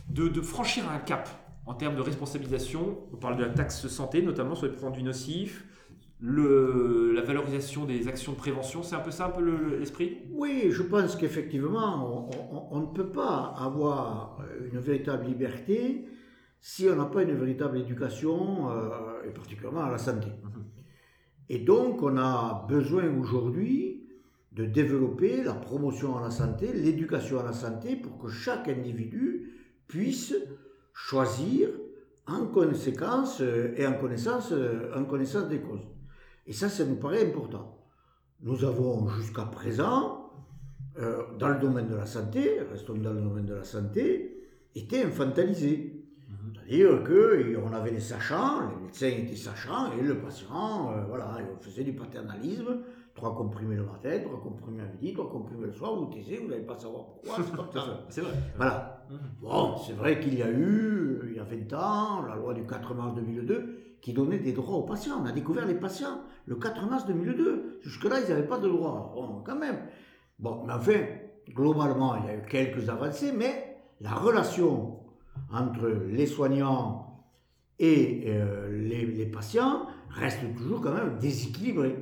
de, 0.09 0.41
franchir 0.41 0.89
un 0.89 0.99
cap 0.99 1.29
en 1.65 1.73
termes 1.73 1.95
de 1.95 2.01
responsabilisation. 2.01 2.97
On 3.13 3.17
parle 3.17 3.37
de 3.37 3.43
la 3.43 3.49
taxe 3.49 3.87
santé, 3.87 4.21
notamment 4.21 4.55
sur 4.55 4.67
les 4.67 4.73
produits 4.73 5.03
nocifs, 5.03 5.65
le, 6.19 7.11
la 7.13 7.21
valorisation 7.21 7.85
des 7.85 8.07
actions 8.07 8.33
de 8.33 8.37
prévention. 8.37 8.83
C'est 8.83 8.95
un 8.95 8.99
peu 8.99 9.11
ça, 9.11 9.27
un 9.27 9.29
peu 9.29 9.77
l'esprit? 9.77 10.19
Oui, 10.31 10.67
je 10.71 10.83
pense 10.83 11.15
qu'effectivement, 11.15 12.29
on, 12.71 12.79
ne 12.79 12.85
peut 12.87 13.09
pas 13.09 13.53
avoir 13.57 14.39
une 14.71 14.79
véritable 14.79 15.25
liberté 15.25 16.05
si 16.59 16.87
on 16.89 16.95
n'a 16.95 17.05
pas 17.05 17.23
une 17.23 17.33
véritable 17.33 17.77
éducation, 17.77 18.71
euh, 18.71 19.27
et 19.27 19.31
particulièrement 19.31 19.83
à 19.83 19.91
la 19.91 19.97
santé. 19.97 20.27
Mhm. 20.27 20.63
Et 21.49 21.59
donc, 21.59 22.01
on 22.01 22.15
a 22.15 22.65
besoin 22.69 23.03
aujourd'hui 23.19 24.02
de 24.53 24.65
développer 24.65 25.43
la 25.43 25.53
promotion 25.53 26.17
à 26.17 26.21
la 26.21 26.31
santé, 26.31 26.71
l'éducation 26.73 27.39
à 27.39 27.43
la 27.43 27.53
santé, 27.53 27.95
pour 27.95 28.17
que 28.17 28.27
chaque 28.27 28.67
individu 28.67 29.51
puisse 29.87 30.35
choisir 30.93 31.69
en 32.27 32.45
conséquence 32.47 33.41
euh, 33.41 33.73
et 33.75 33.85
en 33.85 33.93
connaissance, 33.93 34.51
euh, 34.51 34.91
en 34.95 35.05
connaissance 35.05 35.49
des 35.49 35.59
causes. 35.59 35.87
Et 36.45 36.53
ça, 36.53 36.69
ça 36.69 36.85
nous 36.85 36.95
paraît 36.95 37.25
important. 37.25 37.79
Nous 38.41 38.63
avons 38.63 39.07
jusqu'à 39.07 39.45
présent, 39.45 40.19
dans 41.39 41.49
le 41.49 41.59
domaine 41.59 41.87
de 41.87 41.95
la 41.95 42.05
santé, 42.05 42.59
restons 42.69 42.95
dans 42.95 43.13
le 43.13 43.21
domaine 43.21 43.45
de 43.45 43.53
la 43.53 43.63
santé, 43.63 44.33
été 44.75 45.03
infantilisés. 45.03 46.03
C'est-à-dire 46.65 47.03
qu'on 47.03 47.73
avait 47.73 47.91
les 47.91 47.99
sachants, 47.99 48.69
les 48.69 48.85
médecins 48.85 49.07
étaient 49.07 49.35
sachants, 49.35 49.91
et 49.93 50.01
le 50.01 50.17
patient, 50.17 50.91
euh, 50.91 51.03
voilà, 51.07 51.37
il 51.39 51.63
faisait 51.63 51.83
du 51.83 51.93
paternalisme, 51.93 52.79
trois 53.15 53.35
comprimés 53.35 53.75
le 53.75 53.83
matin, 53.83 54.19
trois 54.23 54.39
comprimés 54.41 54.81
à 54.81 54.85
midi, 54.85 55.13
trois 55.13 55.29
comprimés 55.29 55.67
le 55.67 55.73
soir, 55.73 55.95
vous 55.95 56.05
taisez, 56.07 56.37
vous 56.37 56.47
n'allez 56.47 56.63
pas 56.63 56.77
savoir 56.77 57.05
pourquoi, 57.05 57.35
c'est 58.09 58.21
vrai. 58.21 58.33
Voilà. 58.57 59.05
Mhm. 59.09 59.17
Bon, 59.41 59.77
c'est 59.77 59.93
vrai 59.93 60.19
qu'il 60.19 60.37
y 60.37 60.41
a 60.41 60.49
eu, 60.49 61.21
il 61.29 61.35
y 61.35 61.39
a 61.39 61.43
20 61.43 61.73
ans, 61.73 62.21
la 62.27 62.35
loi 62.35 62.53
du 62.53 62.65
4 62.65 62.93
mars 62.95 63.15
2002, 63.15 63.97
qui 64.01 64.13
donnait 64.13 64.39
des 64.39 64.53
droits 64.53 64.77
aux 64.77 64.83
patients. 64.83 65.21
On 65.21 65.25
a 65.25 65.31
découvert 65.31 65.65
les 65.65 65.75
patients 65.75 66.21
le 66.45 66.55
4 66.55 66.89
mars 66.89 67.05
2002. 67.05 67.79
Jusque-là, 67.81 68.19
ils 68.21 68.29
n'avaient 68.29 68.47
pas 68.47 68.59
de 68.59 68.67
droits. 68.67 69.11
Bon, 69.15 69.41
quand 69.45 69.57
même. 69.57 69.79
Bon, 70.39 70.63
mais 70.65 70.73
enfin, 70.73 70.99
globalement, 71.49 72.15
il 72.15 72.25
y 72.25 72.29
a 72.29 72.35
eu 72.35 72.45
quelques 72.49 72.89
avancées, 72.89 73.31
mais 73.31 73.77
la 74.01 74.13
relation 74.15 74.99
entre 75.51 75.87
les 75.87 76.25
soignants 76.25 77.13
et 77.79 78.23
euh, 78.27 78.69
les, 78.87 79.25
patients 79.25 79.87
reste 80.09 80.39
toujours 80.55 80.81
quand 80.81 80.93
même 80.93 81.17
déséquilibré. 81.17 81.95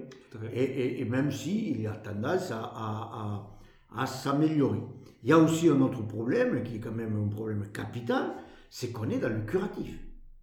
Et, 0.54 1.06
même 1.06 1.32
s'il 1.32 1.82
y 1.82 1.88
a 1.88 1.92
tendance 1.92 2.52
à, 2.52 3.48
à, 3.96 4.06
s'améliorer. 4.06 4.82
Il 5.24 5.30
y 5.30 5.34
a 5.34 5.38
aussi 5.38 5.70
un 5.70 5.82
autre 5.82 6.02
problème 6.08 6.64
qui 6.64 6.78
est 6.78 6.80
quand 6.80 6.94
même 6.94 7.22
un 7.22 7.28
problème 7.28 7.68
capital, 7.72 8.34
c'est 8.70 8.92
qu'on 8.92 9.10
est 9.10 9.20
dans 9.20 9.30
le 9.30 9.42
curatif. 9.42 10.00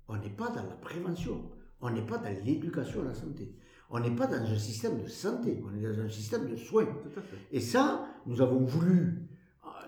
On 0.08 0.16
n'est 0.16 0.28
pas 0.28 0.48
dans 0.50 0.64
la 0.64 0.76
prévention. 0.80 1.50
On 1.80 1.90
n'est 1.90 2.02
pas 2.02 2.18
dans 2.18 2.44
l'éducation 2.44 3.02
à 3.02 3.04
la 3.04 3.14
santé. 3.14 3.54
On 3.90 4.00
n'est 4.00 4.14
pas 4.14 4.26
dans 4.26 4.36
un 4.36 4.58
système 4.58 5.02
de 5.02 5.08
santé. 5.08 5.62
On 5.64 5.74
est 5.76 5.80
dans 5.80 6.00
un 6.02 6.08
système 6.08 6.46
de 6.46 6.56
soins. 6.56 6.88
Et 7.50 7.60
ça, 7.60 8.06
nous 8.26 8.42
avons 8.42 8.64
voulu, 8.64 9.28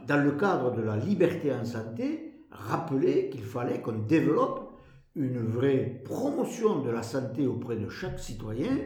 dans 0.07 0.23
le 0.23 0.33
cadre 0.33 0.75
de 0.75 0.80
la 0.80 0.97
liberté 0.97 1.52
en 1.52 1.64
santé, 1.64 2.45
rappeler 2.50 3.28
qu'il 3.30 3.45
fallait 3.45 3.80
qu'on 3.80 3.99
développe 3.99 4.73
une 5.14 5.40
vraie 5.42 6.00
promotion 6.04 6.80
de 6.80 6.90
la 6.90 7.02
santé 7.02 7.47
auprès 7.47 7.76
de 7.76 7.88
chaque 7.88 8.19
citoyen 8.19 8.78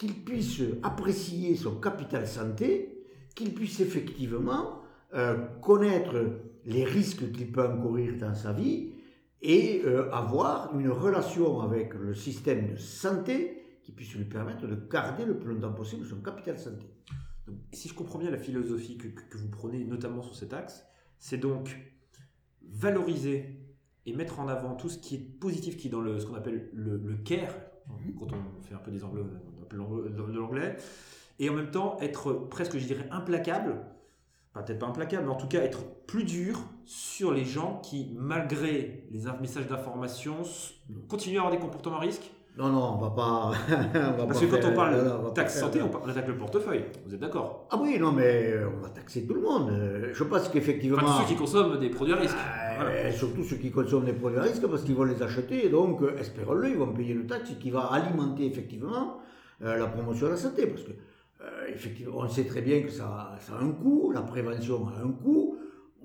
qu'il 0.00 0.14
puisse 0.24 0.62
apprécier 0.82 1.54
son 1.56 1.74
capital 1.74 2.26
santé, 2.26 3.04
qu'il 3.34 3.52
puisse 3.52 3.80
effectivement 3.80 4.80
euh, 5.12 5.36
connaître 5.60 6.38
les 6.64 6.84
risques 6.84 7.30
qu'il 7.32 7.52
peut 7.52 7.66
encourir 7.66 8.16
dans 8.16 8.34
sa 8.34 8.54
vie 8.54 8.94
et 9.42 9.82
euh, 9.84 10.10
avoir 10.10 10.74
une 10.78 10.88
relation 10.88 11.60
avec 11.60 11.92
le 11.92 12.14
système 12.14 12.70
de 12.72 12.76
santé 12.76 13.62
qui 13.82 13.92
puisse 13.92 14.14
lui 14.14 14.24
permettre 14.24 14.66
de 14.66 14.74
garder 14.74 15.26
le 15.26 15.38
plus 15.38 15.52
longtemps 15.52 15.74
possible 15.74 16.06
son 16.06 16.22
capital 16.22 16.58
santé. 16.58 16.86
si 17.74 17.88
je 17.88 17.92
comprends 17.92 18.18
bien 18.18 18.30
la 18.30 18.38
philosophie 18.38 18.96
que, 18.96 19.08
que 19.08 19.36
vous 19.36 19.48
prenez 19.48 19.84
notamment 19.84 20.22
sur 20.22 20.34
cet 20.34 20.54
axe, 20.54 20.86
c'est 21.18 21.36
donc 21.36 21.76
valoriser 22.62 23.60
et 24.06 24.14
mettre 24.14 24.40
en 24.40 24.48
avant 24.48 24.76
tout 24.76 24.88
ce 24.88 24.96
qui 24.96 25.16
est 25.16 25.38
positif, 25.38 25.76
qui 25.76 25.88
est 25.88 25.90
dans 25.90 26.00
le, 26.00 26.18
ce 26.18 26.24
qu'on 26.24 26.36
appelle 26.36 26.70
le, 26.72 26.96
le 26.96 27.16
care, 27.16 27.54
mhm. 27.86 28.14
quand 28.18 28.28
on 28.32 28.62
fait 28.62 28.74
un 28.74 28.78
peu 28.78 28.90
des 28.90 29.04
anglais, 29.04 29.24
de 29.72 30.38
l'anglais, 30.38 30.76
et 31.38 31.48
en 31.48 31.54
même 31.54 31.70
temps 31.70 31.96
être 32.00 32.32
presque, 32.32 32.78
je 32.78 32.86
dirais, 32.86 33.06
implacable, 33.10 33.76
peut-être 34.54 34.78
pas 34.78 34.86
implacable, 34.86 35.24
mais 35.24 35.32
en 35.32 35.36
tout 35.36 35.48
cas 35.48 35.60
être 35.60 35.84
plus 36.06 36.24
dur 36.24 36.58
sur 36.84 37.32
les 37.32 37.44
gens 37.44 37.80
qui, 37.82 38.14
malgré 38.16 39.04
les 39.10 39.20
messages 39.40 39.66
d'information, 39.66 40.36
continuent 41.08 41.38
à 41.38 41.40
avoir 41.40 41.52
des 41.52 41.60
comportements 41.60 41.96
à 41.96 42.00
risque 42.00 42.30
non, 42.58 42.68
non, 42.68 42.94
on 42.94 42.96
va 42.98 43.10
pas. 43.10 43.52
on 43.94 44.18
va 44.18 44.26
Parce 44.26 44.40
que 44.40 44.46
quand 44.46 44.68
on 44.68 44.74
parle 44.74 45.32
taxe 45.34 45.60
santé, 45.60 45.80
on, 45.80 46.08
attaque 46.08 46.26
le 46.26 46.36
portefeuille. 46.36 46.84
Vous 47.06 47.14
êtes 47.14 47.20
d'accord? 47.20 47.66
Ah 47.70 47.78
oui, 47.80 47.96
non, 47.98 48.12
mais 48.12 48.54
on 48.76 48.82
va 48.82 48.88
taxer 48.88 49.24
tout 49.24 49.34
le 49.34 49.40
monde. 49.40 49.72
Je 50.12 50.24
pense 50.24 50.48
qu'effectivement. 50.48 50.98
Enfin, 51.00 51.22
ceux 51.22 51.28
qui 51.28 51.36
consomment 51.36 51.78
des 51.78 51.90
produits 51.90 52.12
à 52.12 52.18
risque. 52.18 52.36
Euh, 52.80 53.12
surtout 53.12 53.44
ceux 53.44 53.56
qui 53.56 53.70
consomment 53.70 54.04
des 54.04 54.12
produits 54.12 54.38
à 54.38 54.42
risque 54.42 54.66
parce 54.66 54.82
qu'ils 54.82 54.94
vont 54.96 55.04
les 55.04 55.22
acheter. 55.22 55.68
Donc, 55.68 56.02
euh, 56.02 56.16
espérons-le, 56.18 56.70
ils 56.70 56.76
vont 56.76 56.92
payer 56.92 57.14
une 57.14 57.26
taxe 57.26 57.52
qui 57.60 57.70
va 57.70 57.82
alimenter 57.82 58.46
effectivement 58.46 58.96
euh, 58.96 59.29
la 59.60 59.86
promotion 59.86 60.26
de 60.26 60.32
la 60.32 60.36
santé. 60.36 60.66
Parce 60.66 60.82
que, 60.82 60.92
effectivement, 61.68 62.18
on 62.18 62.28
sait 62.28 62.44
très 62.44 62.62
bien 62.62 62.82
que 62.82 62.90
ça, 62.90 63.36
a 63.50 63.58
un 63.60 63.70
coût, 63.72 64.10
la 64.12 64.22
prévention 64.22 64.88
a 64.88 65.00
un 65.00 65.10
coût. 65.10 65.56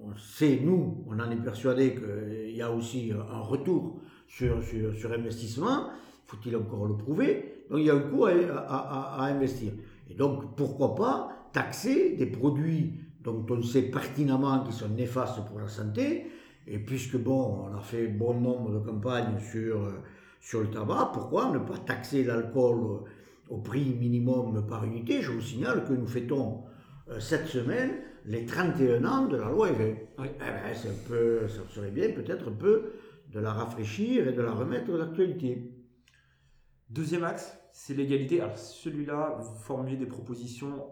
On 0.02 0.16
sait, 0.16 0.60
nous, 0.62 1.04
on 1.08 1.20
en 1.20 1.32
est 1.32 1.44
persuadé 1.44 1.96
qu'il 1.96 2.56
y 2.56 2.62
a 2.62 2.72
aussi 2.72 3.12
un 3.12 3.40
retour 3.40 4.02
sur, 4.28 4.62
sur, 4.64 4.96
sur 4.96 5.12
investissement 5.12 5.90
faut-il 6.26 6.56
encore 6.56 6.86
le 6.86 6.96
prouver? 6.96 7.66
Donc 7.70 7.80
il 7.80 7.86
y 7.86 7.90
a 7.90 7.96
un 7.96 8.00
coût 8.00 8.26
à, 8.26 9.24
investir. 9.24 9.72
Et 10.10 10.14
donc 10.14 10.56
pourquoi 10.56 10.96
pas 10.96 11.50
taxer 11.54 12.16
des 12.16 12.26
produits 12.26 12.94
dont 13.24 13.46
on 13.50 13.62
sait 13.62 13.84
pertinemment 13.84 14.64
qu'ils 14.64 14.74
sont 14.74 14.90
néfastes 14.90 15.46
pour 15.48 15.60
la 15.60 15.68
santé, 15.68 16.28
et 16.68 16.78
puisque 16.78 17.18
bon, 17.18 17.70
on 17.70 17.76
a 17.76 17.82
fait 17.82 18.08
bon 18.08 18.40
nombre 18.40 18.72
de 18.72 18.80
campagnes 18.80 19.40
sur, 19.40 19.80
sur 20.40 20.62
le 20.62 20.70
tabac, 20.70 21.12
pourquoi 21.14 21.52
ne 21.52 21.60
pas 21.60 21.78
taxer 21.78 22.24
l'alcool 22.24 23.04
au 23.50 23.58
prix 23.58 23.94
minimum 23.94 24.66
par 24.68 24.84
unité 24.84 25.22
Je 25.22 25.32
vous 25.32 25.42
signale 25.42 25.86
que 25.86 25.94
nous 25.94 26.08
fêtons 26.08 26.64
euh, 27.10 27.20
cette 27.20 27.48
semaine 27.48 27.92
les 28.26 28.46
31 28.46 29.06
ans 29.06 29.26
de 29.28 29.38
la 29.38 29.50
loi 29.50 29.70
EV. 29.70 30.08
Eh 30.18 30.22
ben, 30.22 30.30
un 30.40 31.08
peu, 31.08 31.48
ça 31.48 31.62
serait 31.74 31.92
bien 31.92 32.12
peut-être 32.12 32.50
un 32.50 32.56
peu 32.56 32.94
de 33.32 33.40
la 33.40 33.54
rafraîchir 33.54 34.28
et 34.28 34.34
de 34.34 34.42
la 34.42 34.52
remettre 34.52 34.94
à 34.94 34.98
l'actualité. 34.98 35.72
Deuxième 36.90 37.24
axe, 37.24 37.58
c'est 37.72 37.94
l'égalité. 37.94 38.42
Alors 38.42 38.58
celui-là, 38.58 39.38
vous 39.40 39.56
formulez 39.60 39.98
des 39.98 40.06
propositions 40.06 40.88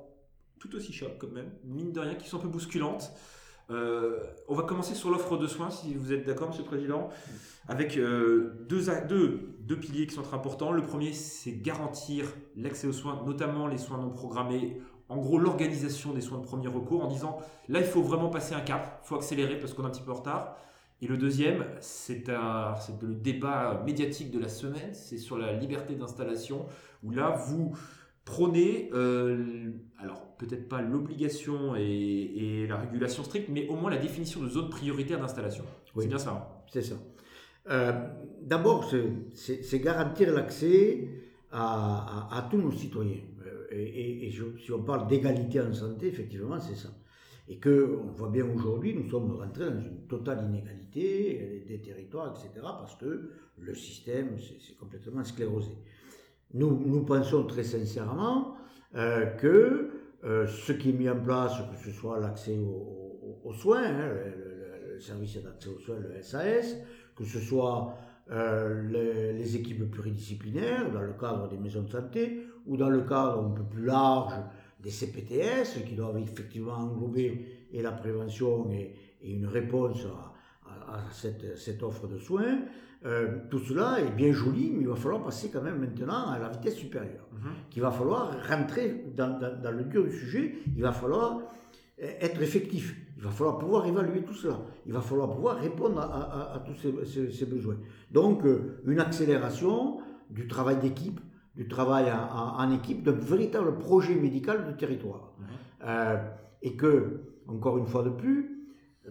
tout 0.59 0.75
aussi 0.75 0.93
chocs 0.93 1.17
quand 1.19 1.31
même, 1.31 1.51
mine 1.63 1.91
de 1.91 1.99
rien, 1.99 2.15
qui 2.15 2.27
sont 2.29 2.37
un 2.37 2.41
peu 2.41 2.47
bousculantes. 2.47 3.11
Euh, 3.69 4.19
on 4.47 4.55
va 4.55 4.63
commencer 4.63 4.93
sur 4.93 5.09
l'offre 5.09 5.37
de 5.37 5.47
soins, 5.47 5.69
si 5.69 5.93
vous 5.93 6.11
êtes 6.11 6.25
d'accord, 6.25 6.49
Monsieur 6.49 6.63
le 6.63 6.67
Président, 6.67 7.09
avec 7.67 7.97
euh, 7.97 8.65
deux, 8.67 8.85
deux, 9.07 9.55
deux, 9.59 9.79
piliers 9.79 10.05
qui 10.07 10.13
sont 10.13 10.21
très 10.21 10.35
importants. 10.35 10.71
Le 10.71 10.83
premier, 10.83 11.13
c'est 11.13 11.61
garantir 11.61 12.25
l'accès 12.55 12.87
aux 12.87 12.93
soins, 12.93 13.21
notamment 13.25 13.67
les 13.67 13.77
soins 13.77 13.97
non 13.97 14.09
programmés. 14.09 14.81
En 15.09 15.17
gros, 15.17 15.37
l'organisation 15.37 16.13
des 16.13 16.21
soins 16.21 16.39
de 16.39 16.43
premier 16.43 16.67
recours, 16.67 17.03
en 17.03 17.07
disant 17.07 17.37
là, 17.69 17.79
il 17.79 17.85
faut 17.85 18.01
vraiment 18.01 18.29
passer 18.29 18.53
un 18.53 18.61
cap, 18.61 19.01
il 19.03 19.07
faut 19.07 19.15
accélérer 19.15 19.59
parce 19.59 19.73
qu'on 19.73 19.83
est 19.83 19.87
un 19.87 19.91
petit 19.91 20.01
peu 20.01 20.11
en 20.11 20.15
retard. 20.15 20.57
Et 21.01 21.07
le 21.07 21.17
deuxième, 21.17 21.65
c'est 21.81 22.27
le 22.29 23.13
débat 23.13 23.81
médiatique 23.85 24.31
de 24.31 24.39
la 24.39 24.47
semaine, 24.47 24.93
c'est 24.93 25.17
sur 25.17 25.37
la 25.37 25.51
liberté 25.51 25.95
d'installation, 25.95 26.65
où 27.03 27.11
là, 27.11 27.31
vous 27.31 27.75
prenez, 28.23 28.89
euh, 28.93 29.71
alors 29.99 30.22
peut-être 30.45 30.67
pas 30.67 30.81
l'obligation 30.81 31.75
et, 31.75 32.65
la 32.67 32.77
régulation 32.77 33.23
stricte, 33.23 33.49
mais 33.49 33.67
au 33.67 33.75
moins 33.75 33.91
la 33.91 33.97
définition 33.97 34.41
de 34.41 34.49
zone 34.49 34.69
prioritaire 34.69 35.19
d'installation. 35.19 35.63
C'est 35.95 36.07
bien 36.07 36.17
ça. 36.17 36.31
Hein 36.31 36.61
c'est 36.71 36.81
ça. 36.81 36.95
Euh, 37.69 37.91
d'abord, 38.41 38.91
c'est 39.33 39.79
garantir 39.79 40.33
l'accès 40.33 41.07
à, 41.51 42.47
tous 42.49 42.57
nos 42.57 42.71
citoyens. 42.71 43.21
Euh, 43.45 43.67
et, 43.71 44.27
et 44.27 44.31
si 44.31 44.71
on 44.71 44.83
parle 44.83 45.07
d'égalité 45.07 45.61
en 45.61 45.73
santé, 45.73 46.07
effectivement, 46.07 46.59
c'est 46.59 46.75
ça 46.75 46.89
et 47.47 47.57
que 47.57 47.99
on 48.01 48.11
voit 48.11 48.29
bien 48.29 48.45
aujourd'hui, 48.45 48.93
nous 48.93 49.09
sommes 49.09 49.31
rentrés 49.31 49.69
dans 49.69 49.81
une 49.81 50.07
totale 50.07 50.45
inégalité 50.47 51.65
des 51.67 51.81
territoires, 51.81 52.33
etc., 52.33 52.49
parce 52.61 52.95
que 52.95 53.31
le 53.57 53.75
système 53.75 54.39
s'est 54.39 54.75
complètement 54.79 55.23
sclérosé. 55.23 55.71
Nous, 56.53 56.83
nous 56.85 57.03
pensons 57.03 57.45
très 57.45 57.63
sincèrement 57.63 58.55
euh, 58.95 59.25
que 59.25 59.89
euh, 60.25 60.47
ce 60.47 60.71
qui 60.71 60.89
est 60.89 60.93
mis 60.93 61.09
en 61.09 61.19
place, 61.19 61.57
que 61.57 61.83
ce 61.83 61.91
soit 61.91 62.19
l'accès 62.19 62.57
aux, 62.57 63.53
soins, 63.53 63.83
hein, 63.83 64.09
le, 64.87 64.99
service 64.99 65.41
d'accès 65.43 65.69
aux 65.69 65.79
soins, 65.79 65.99
le 65.99 66.21
SAS, 66.21 66.77
que 67.15 67.25
ce 67.25 67.39
soit 67.39 67.93
euh, 68.31 69.33
les, 69.33 69.55
équipes 69.57 69.89
pluridisciplinaires 69.91 70.91
dans 70.91 71.01
le 71.01 71.13
cadre 71.13 71.49
des 71.49 71.57
maisons 71.57 71.83
de 71.83 71.89
santé 71.89 72.47
ou 72.65 72.77
dans 72.77 72.89
le 72.89 73.01
cadre 73.01 73.45
un 73.45 73.51
peu 73.51 73.63
plus 73.63 73.83
large 73.83 74.33
des 74.79 74.91
CPTS 74.91 75.83
qui 75.85 75.95
doivent 75.95 76.17
effectivement 76.17 76.73
englober 76.73 77.67
et 77.71 77.81
la 77.81 77.91
prévention 77.91 78.69
et, 78.71 78.95
une 79.25 79.45
réponse 79.45 80.05
à, 80.05 80.32
cette, 81.11 81.57
cette, 81.57 81.83
offre 81.83 82.07
de 82.07 82.17
soins. 82.17 82.59
Euh, 83.05 83.39
tout 83.49 83.59
cela 83.59 83.99
est 83.99 84.11
bien 84.11 84.31
joli, 84.31 84.71
mais 84.71 84.81
il 84.81 84.87
va 84.87 84.95
falloir 84.95 85.21
passer 85.23 85.49
quand 85.51 85.61
même 85.61 85.79
maintenant 85.79 86.27
à 86.29 86.39
la 86.39 86.49
vitesse 86.49 86.75
supérieure. 86.75 87.27
Mhm. 87.33 87.51
Il 87.75 87.81
va 87.81 87.91
falloir 87.91 88.31
rentrer 88.47 89.05
dans, 89.15 89.39
dans, 89.39 89.71
le 89.71 89.83
dur 89.83 90.05
du 90.05 90.11
sujet, 90.11 90.55
il 90.75 90.81
va 90.81 90.93
falloir 90.93 91.41
être 91.97 92.41
effectif, 92.41 92.95
il 93.17 93.23
va 93.23 93.29
falloir 93.29 93.57
pouvoir 93.59 93.85
évaluer 93.85 94.23
tout 94.23 94.33
cela, 94.33 94.59
il 94.85 94.93
va 94.93 95.01
falloir 95.01 95.33
pouvoir 95.33 95.57
répondre 95.57 95.99
à, 95.99 96.55
à, 96.55 96.59
tous 96.59 96.75
ces, 96.75 97.31
ces, 97.31 97.45
besoins. 97.45 97.77
Donc, 98.11 98.45
euh, 98.45 98.81
une 98.85 98.99
accélération 98.99 99.99
du 100.29 100.47
travail 100.47 100.77
d'équipe, 100.77 101.19
du 101.55 101.67
travail 101.67 102.11
en, 102.11 102.71
équipe, 102.71 103.03
d'un 103.03 103.11
véritable 103.11 103.77
projet 103.77 104.15
médical 104.15 104.65
de 104.65 104.71
territoire. 104.71 105.33
Mhm. 105.37 105.45
Euh, 105.85 106.17
et 106.61 106.75
que, 106.75 107.21
encore 107.47 107.77
une 107.77 107.85
fois 107.85 108.03
de 108.03 108.09
plus, 108.09 108.52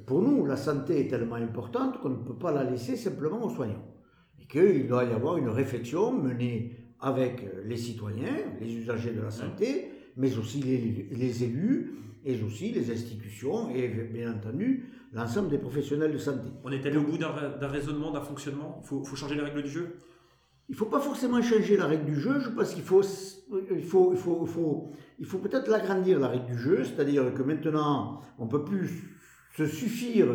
pour 0.06 0.22
nous, 0.22 0.46
la 0.46 0.56
santé 0.56 1.00
est 1.00 1.08
tellement 1.08 1.36
importante 1.36 2.00
qu'on 2.00 2.10
ne 2.10 2.24
peut 2.24 2.36
pas 2.36 2.52
la 2.52 2.64
laisser 2.64 2.96
simplement 2.96 3.44
aux 3.44 3.50
soignants. 3.50 3.84
Et 4.40 4.46
qu'il 4.46 4.86
doit 4.86 5.04
y 5.04 5.12
avoir 5.12 5.36
une 5.36 5.48
réflexion 5.48 6.12
menée 6.12 6.76
avec 7.00 7.44
les 7.64 7.76
citoyens, 7.76 8.36
les 8.60 8.74
usagers 8.74 9.12
de 9.12 9.20
la 9.20 9.30
santé, 9.30 9.90
mais 10.16 10.36
aussi 10.38 10.60
les, 10.62 11.44
élus, 11.44 11.94
et 12.24 12.40
aussi 12.42 12.72
les 12.72 12.90
institutions, 12.90 13.70
et 13.70 13.88
bien 13.88 14.32
entendu 14.32 14.86
l'ensemble 15.12 15.48
des 15.48 15.58
professionnels 15.58 16.12
de 16.12 16.18
santé. 16.18 16.48
On 16.64 16.70
est 16.70 16.84
allé 16.86 16.96
au 16.96 17.02
bout 17.02 17.18
d'un 17.18 17.68
raisonnement, 17.68 18.12
d'un 18.12 18.20
fonctionnement? 18.20 18.78
Il 18.82 18.86
faut, 18.86 19.04
faut 19.04 19.16
changer 19.16 19.34
les 19.34 19.42
règles 19.42 19.62
du 19.62 19.68
jeu? 19.68 19.96
Il 20.68 20.72
ne 20.72 20.76
faut 20.76 20.86
pas 20.86 21.00
forcément 21.00 21.42
changer 21.42 21.76
la 21.76 21.86
règle 21.86 22.06
du 22.06 22.18
jeu, 22.18 22.40
je 22.40 22.48
pense 22.48 22.72
qu'il 22.72 22.84
faut, 22.84 23.02
il 23.02 23.82
faut, 23.82 24.12
il 24.12 24.18
faut, 24.18 24.40
il 24.42 24.48
faut, 24.48 24.92
il 25.18 25.26
faut 25.26 25.38
peut-être 25.38 25.68
l'agrandir, 25.68 26.18
la 26.18 26.28
règle 26.28 26.46
du 26.46 26.58
jeu, 26.58 26.84
c'est-à-dire 26.84 27.34
que 27.34 27.42
maintenant, 27.42 28.20
on 28.38 28.46
ne 28.46 28.50
peut 28.50 28.64
plus 28.64 29.18
se 29.56 29.66
suffire 29.66 30.28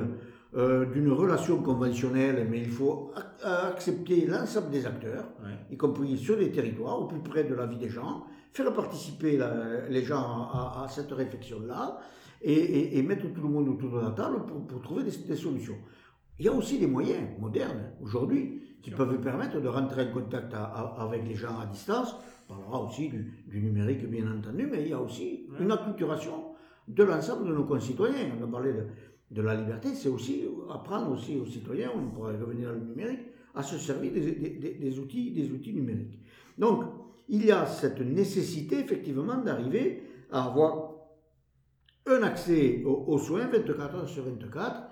euh, 0.55 0.85
d'une 0.85 1.11
relation 1.11 1.61
conventionnelle, 1.61 2.47
mais 2.49 2.59
il 2.59 2.69
faut 2.69 3.11
accepter 3.43 4.25
l'ensemble 4.25 4.69
des 4.69 4.85
acteurs, 4.85 5.25
y 5.71 5.77
compris 5.77 6.17
sur 6.17 6.37
les 6.37 6.51
territoires, 6.51 7.01
au 7.01 7.05
plus 7.05 7.19
près 7.19 7.43
de 7.43 7.53
la 7.53 7.65
vie 7.65 7.77
des 7.77 7.89
gens, 7.89 8.25
faire 8.53 8.73
participer 8.73 9.39
les 9.89 10.03
gens 10.03 10.49
à, 10.51 10.87
cette 10.89 11.11
réflexion-là, 11.11 11.99
et, 12.41 13.01
mettre 13.01 13.31
tout 13.33 13.41
le 13.41 13.49
monde 13.49 13.67
autour 13.67 13.91
de 13.91 13.99
la 13.99 14.11
table 14.11 14.45
pour, 14.67 14.81
trouver 14.81 15.03
des 15.03 15.35
solutions. 15.35 15.77
Il 16.39 16.45
y 16.45 16.49
a 16.49 16.53
aussi 16.53 16.77
des 16.77 16.87
moyens 16.87 17.23
modernes 17.39 17.91
aujourd'hui 18.01 18.61
qui 18.81 18.91
peuvent 18.91 19.19
permettre 19.19 19.59
de 19.59 19.67
rentrer 19.67 20.07
en 20.09 20.13
contact 20.13 20.53
avec 20.97 21.27
les 21.27 21.35
gens 21.35 21.59
à 21.59 21.65
distance. 21.65 22.15
On 22.47 22.53
parlera 22.53 22.83
aussi 22.83 23.09
du, 23.09 23.59
numérique, 23.59 24.07
bien 24.09 24.31
entendu, 24.31 24.67
mais 24.71 24.83
il 24.83 24.89
y 24.89 24.93
a 24.93 25.01
aussi 25.01 25.47
une 25.59 25.71
acculturation 25.71 26.53
de 26.87 27.03
l'ensemble 27.03 27.47
de 27.47 27.53
nos 27.53 27.65
concitoyens. 27.65 28.31
On 28.39 28.43
a 28.43 28.47
parlé 28.47 28.71
de, 28.71 28.85
la 29.35 29.55
liberté, 29.55 29.89
c'est 29.93 30.09
aussi 30.09 30.45
apprendre 30.69 31.11
aussi 31.11 31.37
aux 31.37 31.45
citoyens, 31.45 31.91
on 31.95 32.09
pourrait 32.09 32.37
revenir 32.37 32.69
au 32.69 32.75
numérique, 32.75 33.27
à 33.53 33.63
se 33.63 33.77
servir 33.77 34.11
des, 34.13 34.99
outils, 34.99 35.31
des 35.31 35.51
outils 35.51 35.73
numériques. 35.73 36.19
Donc, 36.57 36.83
il 37.27 37.45
y 37.45 37.51
a 37.51 37.65
cette 37.65 37.99
nécessité, 37.99 38.79
effectivement, 38.79 39.37
d'arriver 39.37 40.03
à 40.31 40.45
avoir 40.45 40.93
un 42.05 42.23
accès 42.23 42.83
aux, 42.85 43.05
aux 43.07 43.17
soins 43.17 43.47
24 43.47 43.95
heures 43.95 44.09
sur 44.09 44.23
24 44.23 44.83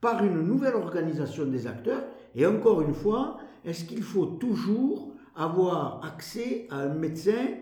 par 0.00 0.22
une 0.24 0.42
nouvelle 0.42 0.74
organisation 0.74 1.46
des 1.46 1.66
acteurs 1.66 2.04
et 2.34 2.46
encore 2.46 2.82
une 2.82 2.94
fois, 2.94 3.38
est-ce 3.64 3.84
qu'il 3.84 4.02
faut 4.02 4.26
toujours 4.26 5.14
avoir 5.34 6.04
accès 6.04 6.66
à 6.70 6.80
un 6.80 6.94
médecin? 6.94 7.56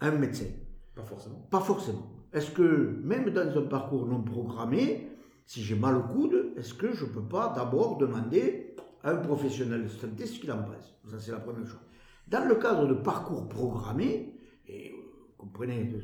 Un 0.00 0.12
médecin 0.12 0.46
Pas 0.94 1.02
forcément. 1.02 1.46
Pas 1.50 1.60
forcément. 1.60 2.10
Est-ce 2.32 2.50
que, 2.50 3.00
même 3.02 3.30
dans 3.30 3.58
un 3.58 3.62
parcours 3.62 4.06
non 4.06 4.22
programmé, 4.22 5.08
si 5.50 5.64
j'ai 5.64 5.74
mal 5.74 5.96
au 5.96 6.02
coude, 6.02 6.52
est-ce 6.56 6.74
que 6.74 6.92
je 6.92 7.04
ne 7.04 7.10
peux 7.10 7.24
pas 7.24 7.52
d'abord 7.56 7.98
demander 7.98 8.76
à 9.02 9.10
un 9.10 9.16
professionnel 9.16 9.82
de 9.82 9.88
santé 9.88 10.24
ce 10.24 10.38
qu'il 10.38 10.52
en 10.52 10.62
pense? 10.62 10.96
Ça, 11.10 11.18
c'est 11.18 11.32
la 11.32 11.40
première 11.40 11.66
chose. 11.66 11.80
Dans 12.28 12.46
le 12.48 12.54
cadre 12.54 12.86
de 12.86 12.94
parcours 12.94 13.48
programmé, 13.48 14.32
et 14.68 14.92
vous 14.92 15.36
comprenez 15.36 15.82
de, 15.86 16.00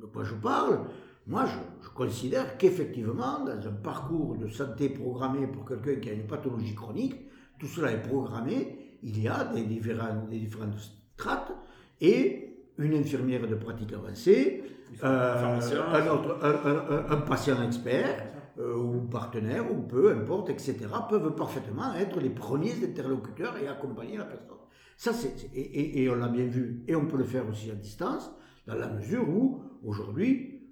de 0.00 0.06
quoi 0.06 0.24
je 0.24 0.34
parle, 0.36 0.86
moi, 1.26 1.44
je, 1.44 1.58
je 1.84 1.90
considère 1.90 2.56
qu'effectivement, 2.56 3.44
dans 3.44 3.68
un 3.68 3.72
parcours 3.72 4.38
de 4.38 4.48
santé 4.48 4.88
programmé 4.88 5.46
pour 5.48 5.66
quelqu'un 5.66 5.96
qui 5.96 6.08
a 6.08 6.14
une 6.14 6.26
pathologie 6.26 6.74
chronique, 6.74 7.14
tout 7.58 7.66
cela 7.66 7.92
est 7.92 8.08
programmé, 8.08 8.98
il 9.02 9.22
y 9.22 9.28
a 9.28 9.44
des, 9.44 9.64
différents, 9.64 10.24
des 10.30 10.38
différentes 10.38 10.78
strates 11.14 11.52
et 12.00 12.56
une 12.78 12.94
infirmière 12.94 13.46
de 13.46 13.56
pratique 13.56 13.92
avancée, 13.92 14.62
euh, 15.04 15.58
un, 15.60 16.06
autre, 16.06 16.38
un, 16.42 17.10
un, 17.10 17.10
un, 17.10 17.20
patient 17.20 17.62
expert 17.62 18.32
euh, 18.58 18.74
ou 18.74 19.00
partenaire 19.02 19.70
ou 19.70 19.82
peu 19.82 20.12
importe, 20.12 20.50
etc., 20.50 20.76
peuvent 21.08 21.34
parfaitement 21.34 21.94
être 21.94 22.20
les 22.20 22.30
premiers 22.30 22.74
interlocuteurs 22.82 23.56
et 23.58 23.68
accompagner 23.68 24.16
la 24.16 24.24
personne. 24.24 24.56
Ça, 24.96 25.12
c'est, 25.12 25.50
et, 25.54 26.08
on 26.08 26.14
l'a 26.14 26.28
bien 26.28 26.46
vu, 26.46 26.82
et 26.88 26.96
on 26.96 27.06
peut 27.06 27.18
le 27.18 27.24
faire 27.24 27.46
aussi 27.48 27.70
à 27.70 27.74
distance, 27.74 28.30
dans 28.66 28.76
la 28.76 28.88
mesure 28.88 29.28
où, 29.28 29.60
aujourd'hui, 29.84 30.62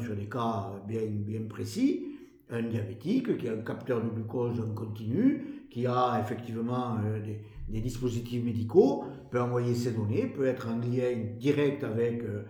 sur 0.00 0.14
des 0.14 0.28
cas 0.28 0.70
bien, 0.86 1.00
bien 1.10 1.42
précis, 1.48 2.06
un 2.48 2.62
diabétique 2.62 3.36
qui 3.38 3.48
a 3.48 3.54
un 3.54 3.62
capteur 3.62 4.02
de 4.02 4.08
glucose 4.08 4.60
en 4.60 4.74
continu, 4.74 5.66
qui 5.70 5.86
a 5.86 6.20
effectivement 6.22 6.96
euh, 7.04 7.20
des, 7.20 7.40
des, 7.68 7.80
dispositifs 7.80 8.44
médicaux, 8.44 9.04
peut 9.30 9.40
envoyer 9.40 9.74
ses 9.74 9.92
données, 9.92 10.26
peut 10.26 10.46
être 10.46 10.68
en 10.68 10.76
lien 10.76 11.16
direct 11.38 11.82
avec 11.82 12.22
euh, 12.22 12.44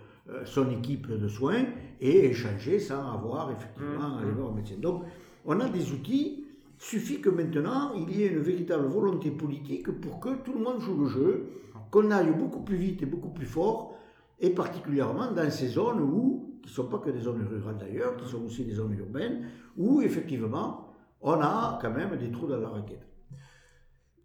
son 0.45 0.71
équipe 0.71 1.09
de 1.09 1.29
soins 1.29 1.65
et 2.01 2.27
échanger 2.27 2.79
sans 2.79 3.13
avoir 3.13 3.51
effectivement 3.51 4.17
à 4.17 4.21
aller 4.21 4.31
voir 4.31 4.53
un 4.53 4.55
médecin. 4.55 4.77
Donc, 4.79 5.05
on 5.45 5.59
a 5.61 5.69
des 5.69 5.93
outils, 5.93 6.45
suffit 6.79 7.21
que 7.21 7.31
maintenant 7.31 7.93
il 7.95 8.17
y 8.17 8.25
ait 8.25 8.29
une 8.29 8.41
véritable 8.41 8.87
volonté 8.87 9.31
politique 9.31 9.91
pour 10.01 10.21
que 10.21 10.31
tout 10.45 10.53
le 10.55 10.61
monde 10.61 10.81
joue 10.81 11.01
le 11.01 11.07
jeu, 11.07 11.47
qu'on 11.91 12.11
aille 12.11 12.33
beaucoup 12.33 12.61
plus 12.61 12.77
vite 12.77 13.03
et 13.03 13.07
beaucoup 13.07 13.31
plus 13.31 13.47
fort, 13.47 13.97
et 14.41 14.51
particulièrement 14.51 15.31
dans 15.31 15.51
ces 15.51 15.69
zones 15.69 16.01
où 16.01 16.59
qui 16.63 16.69
ne 16.69 16.75
sont 16.75 16.87
pas 16.87 16.99
que 16.99 17.11
des 17.11 17.21
zones 17.21 17.47
rurales 17.49 17.79
d'ailleurs, 17.79 18.17
qui 18.17 18.29
sont 18.29 18.45
aussi 18.45 18.65
des 18.65 18.75
zones 18.75 18.97
urbaines, 18.97 19.47
où 19.77 20.01
effectivement, 20.01 20.89
on 21.21 21.41
a 21.41 21.79
quand 21.83 21.91
même 21.91 22.17
des 22.17 22.31
trous 22.31 22.47
dans 22.47 22.59
la 22.59 22.69
raquette. 22.69 23.07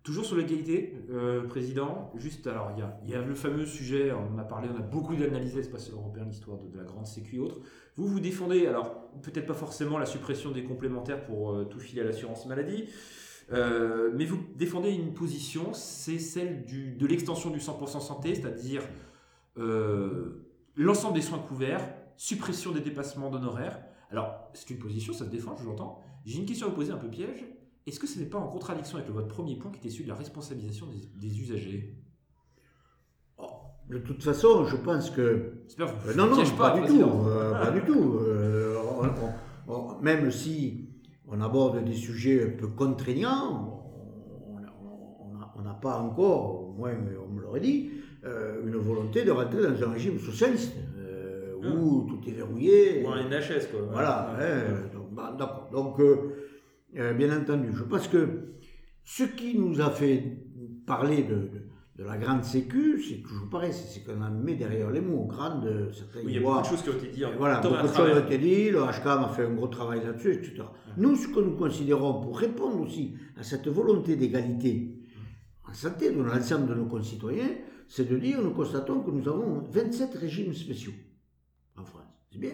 Toujours 0.07 0.23
sur 0.23 0.37
l'égalité, 0.37 0.93
euh, 1.11 1.45
Président, 1.49 2.13
juste, 2.15 2.47
alors 2.47 2.71
il 3.03 3.09
y, 3.09 3.13
a, 3.13 3.21
le 3.21 3.35
fameux 3.35 3.65
sujet, 3.65 4.13
on 4.13 4.35
en 4.35 4.37
a 4.37 4.45
parlé, 4.45 4.69
on 4.73 4.77
a 4.77 4.81
beaucoup 4.81 5.13
d'analysé 5.17 5.57
l'espace 5.57 5.91
européen, 5.91 6.23
l'histoire 6.23 6.57
de, 6.59 6.77
la 6.77 6.85
grande 6.85 7.05
sécu 7.05 7.35
et 7.35 7.39
autres. 7.39 7.59
Vous, 7.97 8.07
vous 8.07 8.21
défendez, 8.21 8.67
alors 8.67 9.11
peut-être 9.21 9.45
pas 9.45 9.53
forcément 9.53 9.97
la 9.97 10.05
suppression 10.05 10.51
des 10.51 10.63
complémentaires 10.63 11.25
pour 11.25 11.51
euh, 11.51 11.65
tout 11.65 11.81
filer 11.81 12.03
à 12.03 12.05
l'assurance 12.05 12.45
maladie, 12.45 12.85
euh, 13.51 14.09
mais 14.15 14.23
vous 14.23 14.39
défendez 14.55 14.91
une 14.91 15.13
position, 15.13 15.73
c'est 15.73 16.19
celle 16.19 16.63
de 16.63 17.05
l'extension 17.05 17.49
du 17.49 17.59
100% 17.59 17.99
santé, 17.99 18.33
c'est-à-dire 18.33 18.83
l'ensemble 20.77 21.15
des 21.15 21.21
soins 21.21 21.39
couverts, 21.39 21.83
suppression 22.15 22.71
des 22.71 22.79
dépassements 22.79 23.29
d'honoraires. 23.29 23.81
Alors, 24.09 24.49
c'est 24.53 24.69
une 24.69 24.79
position, 24.79 25.11
ça 25.11 25.25
se 25.25 25.29
défend, 25.29 25.57
je 25.57 25.65
l'entends. 25.65 26.01
J'ai 26.25 26.39
une 26.39 26.45
question 26.45 26.67
à 26.67 26.69
vous 26.69 26.77
poser 26.77 26.93
un 26.93 26.97
peu 26.97 27.09
piège. 27.09 27.43
Est-ce 27.88 28.01
que 28.01 28.08
ce 28.08 28.20
n'est 28.20 28.25
pas 28.25 28.38
en 28.38 28.48
contradiction 28.50 28.98
avec 28.98 29.10
votre 29.10 29.29
premier 29.29 29.56
point 29.56 29.72
qui 29.72 29.79
était 29.79 29.89
celui 29.89 30.03
de 30.03 30.10
la 30.10 30.15
responsabilisation 30.15 30.88
des, 30.88 31.27
des 31.27 31.39
usagers? 31.39 31.96
Oh, 33.38 33.46
De 33.89 34.00
toute 34.00 34.22
façon, 34.22 34.65
je 34.65 34.75
pense 34.75 35.10
que. 35.10 35.53
J'espère 35.65 35.88
euh, 36.06 36.13
non, 36.13 36.27
non, 36.27 36.44
pas, 36.58 36.72
pas, 36.72 36.82
du 36.82 36.88
tout, 36.88 37.03
euh, 37.27 37.51
pas 37.53 37.72
du 37.72 37.82
tout. 37.82 38.17
Euh, 38.20 38.75
on, 39.67 39.74
on, 39.74 40.01
même 40.01 40.29
si 40.32 40.89
on 41.27 41.39
aborde 41.39 41.82
des 41.86 41.96
sujets 41.96 42.44
un 42.44 42.58
peu 42.58 42.67
contraignants, 42.67 43.74
on 45.55 45.61
n'a 45.61 45.74
pas 45.74 45.98
encore, 45.98 46.70
au 46.70 46.74
moins 46.74 46.92
on 47.25 47.31
me 47.33 47.42
l'aurait 47.42 47.61
dit, 47.61 47.90
euh, 48.25 48.66
une 48.66 48.75
volonté 48.75 49.24
de 49.24 49.31
rentrer 49.31 49.64
dans 49.64 49.83
un 49.83 49.94
régime 49.94 50.20
socialiste 50.20 50.74
où 51.64 52.05
tout 52.07 52.20
est 52.29 52.33
verrouillé. 52.33 53.03
Ou 53.05 53.09
un 53.09 53.24
NHS, 53.24 53.72
quoi. 53.72 53.79
Voilà, 53.92 54.35
hein, 54.40 54.90
donc, 54.94 55.11
bah, 55.11 55.35
d'accord. 55.38 55.70
Donc, 55.72 56.00
euh, 56.00 56.47
euh, 56.95 57.13
bien 57.13 57.35
entendu, 57.37 57.69
je 57.73 57.83
pense 57.83 58.07
que 58.07 58.55
ce 59.03 59.23
qui 59.23 59.57
nous 59.57 59.81
a 59.81 59.89
fait 59.89 60.37
parler 60.85 61.23
de, 61.23 61.35
de, 61.35 61.67
de 61.97 62.03
la 62.03 62.17
grande 62.17 62.43
sécu, 62.43 63.01
c'est 63.01 63.21
toujours 63.21 63.50
pareil, 63.50 63.73
c'est 63.73 64.03
qu'on 64.03 64.21
a 64.21 64.29
mis 64.29 64.55
derrière 64.55 64.91
les 64.91 65.01
mots, 65.01 65.25
grande, 65.25 65.91
certains 65.93 66.19
oui, 66.19 66.33
il 66.33 66.35
y 66.35 66.37
a 66.37 66.41
beaucoup 66.41 66.61
de 66.61 66.65
choses 66.65 66.81
qui 66.83 66.89
ont 66.89 66.97
été 66.97 67.07
dites. 67.07 67.25
Voilà, 67.37 67.59
beaucoup 67.59 67.87
de 67.87 67.93
choses 67.93 68.17
ont 68.17 68.25
été 68.25 68.37
dites, 68.37 68.71
le 68.71 68.79
HCAM 68.79 69.23
a 69.23 69.29
fait 69.29 69.45
un 69.45 69.53
gros 69.53 69.67
travail 69.67 70.03
là-dessus, 70.03 70.33
etc. 70.33 70.63
Nous, 70.97 71.15
ce 71.15 71.27
que 71.27 71.39
nous 71.39 71.55
considérons, 71.55 72.21
pour 72.21 72.39
répondre 72.39 72.79
aussi 72.81 73.15
à 73.35 73.43
cette 73.43 73.67
volonté 73.67 74.15
d'égalité 74.15 74.93
en 75.67 75.73
santé 75.73 76.11
de 76.11 76.21
l'ensemble 76.21 76.67
de 76.67 76.75
nos 76.75 76.85
concitoyens, 76.85 77.50
c'est 77.87 78.09
de 78.09 78.17
dire, 78.17 78.41
nous 78.41 78.51
constatons 78.51 79.01
que 79.01 79.11
nous 79.11 79.27
avons 79.27 79.61
27 79.69 80.15
régimes 80.15 80.53
spéciaux 80.53 80.93
en 81.77 81.85
France. 81.85 82.07
C'est 82.31 82.39
bien. 82.39 82.53